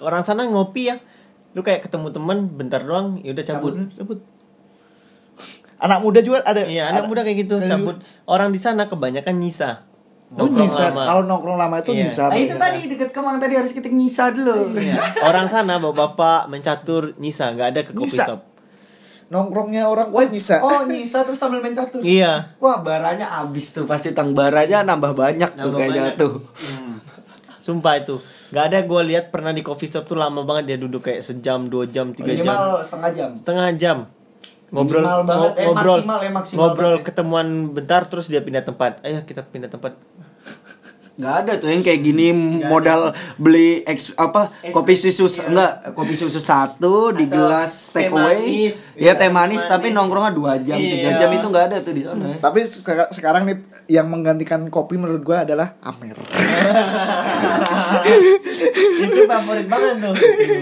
[0.00, 0.96] orang sana ngopi ya.
[1.52, 3.76] Lu kayak ketemu temen bentar doang, ya udah cabut.
[3.92, 4.18] cabut.
[5.76, 6.64] Anak muda juga ada.
[6.64, 7.96] Iya, anak ada- muda kayak gitu kayak cabut.
[8.24, 9.84] Orang di sana kebanyakan nyisa.
[10.32, 10.82] Oh, Nongkrong nyisa.
[10.88, 11.02] lama.
[11.04, 12.00] Kalau nongkrong lama itu Iya.
[12.00, 12.22] nyisa.
[12.24, 12.62] Nah, itu mereka.
[12.64, 14.98] tadi deket kemang tadi harus kita nyisa dulu Iya.
[15.22, 18.40] Orang sana bapak-bapak mencatur nyisa, nggak ada ke kopi shop.
[19.32, 20.60] Nongkrongnya orang Kuwait nyisa.
[20.60, 22.52] Oh nyisa terus sambil main catur Iya.
[22.60, 26.20] Wah baranya abis tuh pasti tang baranya nambah banyak tuh Nambah kayaknya banyak.
[26.20, 26.96] tuh Hmm.
[27.60, 28.20] Sumpah itu.
[28.52, 31.66] Nggak ada gue lihat pernah di coffee shop tuh lama banget dia duduk kayak sejam,
[31.66, 32.44] dua jam, tiga jam.
[32.44, 33.98] Minimal setengah jam setengah jam
[34.74, 37.06] ngobrol eh, ngobrol maksimal ya, maksimal ngobrol banget.
[37.06, 39.94] ketemuan bentar terus dia pindah tempat ayo kita pindah tempat
[41.14, 46.36] nggak ada tuh yang kayak gini modal beli eks, apa kopi susu enggak kopi susu
[46.36, 48.66] satu di gelas take away.
[48.66, 51.18] ya Iya, teh manis tapi nongkrongnya dua jam tiga Iya.
[51.20, 52.34] jam itu nggak ada tuh di sana.
[52.36, 53.56] Tapi seka- sekarang nih
[53.88, 56.18] yang menggantikan kopi menurut gua adalah Amer.
[59.00, 60.14] itu favorit banget tuh.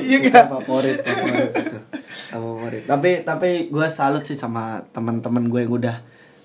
[0.02, 1.78] Iya favorit favorit itu.
[2.28, 2.82] Favorit.
[2.84, 5.96] Tapi tapi gue salut sih sama teman-teman gue yang udah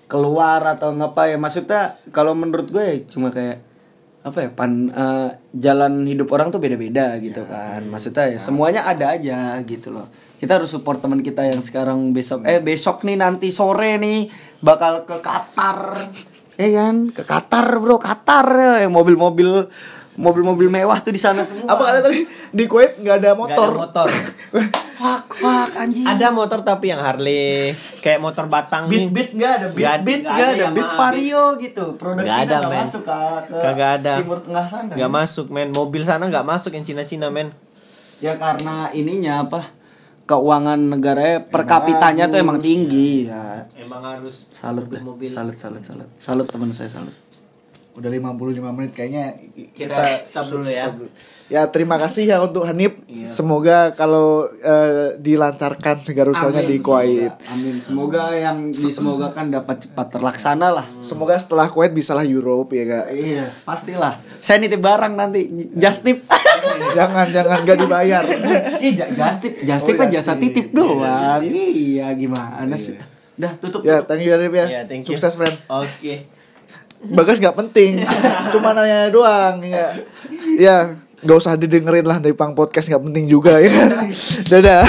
[0.06, 1.36] keluar atau ngapa ya.
[1.36, 3.67] Maksudnya kalau menurut gue ya cuma kayak
[4.18, 7.86] apa ya pan eh, jalan hidup orang tuh beda-beda gitu kan.
[7.86, 10.10] maksudnya ya semuanya ada aja gitu loh.
[10.38, 14.30] Kita harus support teman kita yang sekarang besok eh besok nih nanti sore nih
[14.62, 15.98] bakal ke Qatar.
[16.58, 17.14] Ya kan?
[17.14, 19.70] Ke Qatar bro Qatar ya yang mobil-mobil
[20.18, 21.70] mobil-mobil mewah tuh di sana semua.
[21.70, 22.26] Apa kata tadi?
[22.50, 23.68] Di Kuwait nggak ada Nggak motor?
[23.68, 24.08] ada motor.
[24.98, 26.02] fuck fuck anjing.
[26.02, 27.70] Ada motor tapi yang Harley.
[27.98, 28.90] Kayak motor Batang.
[28.90, 29.08] Beat nih.
[29.08, 29.66] beat nggak ada?
[29.68, 30.66] Beat Nggak- beat nggak ada?
[30.74, 31.84] beat vario gitu.
[31.94, 33.16] Produk Nggak Cina ada, nggak masuk ke,
[33.46, 34.12] ke Kagak ada.
[34.18, 34.92] timur tengah sana.
[34.92, 35.68] Nggak masuk men.
[35.70, 37.48] Mobil sana nggak masuk yang Cina-Cina men.
[38.18, 39.70] Ya karena ininya apa?
[40.26, 43.24] Keuangan negaranya per kapitanya tuh emang tinggi.
[43.24, 44.50] Ya emang harus.
[44.50, 44.98] Salut dah.
[45.00, 46.10] mobil salut salut salut.
[46.18, 47.14] Salut teman saya salut
[47.98, 48.30] Udah 55
[48.70, 49.34] menit kayaknya
[49.74, 50.86] kita stop dulu ya
[51.48, 52.94] Ya terima kasih ya untuk Hanif.
[53.04, 53.26] Iya.
[53.26, 57.34] Semoga kalau eh, dilancarkan segala usahanya di Kuwait.
[57.34, 57.50] semoga.
[57.50, 63.04] amin semoga yang disemogakan dapat cepat terlaksana lah Semoga setelah Kuwait bisalah Europe ya kak.
[63.10, 66.22] iya pastilah saya nitip barang nanti just tip
[66.96, 68.22] jangan jangan gak dibayar.
[68.86, 70.54] Ih, ja- just tip just tip Oh, kan jasa tip.
[70.54, 72.94] titip doang iya gimana sih
[73.34, 74.66] dah tutup Ya thank you Hanif ya.
[74.68, 75.16] Iya, thank you.
[75.16, 75.56] Sukses friend.
[75.66, 76.37] oke
[77.02, 78.02] Bagas nggak penting.
[78.52, 79.88] Cuma nanya doang ya.
[80.58, 80.76] Ya
[81.18, 83.90] nggak usah didengerin lah dari pang podcast nggak penting juga ya.
[84.50, 84.86] Dadah.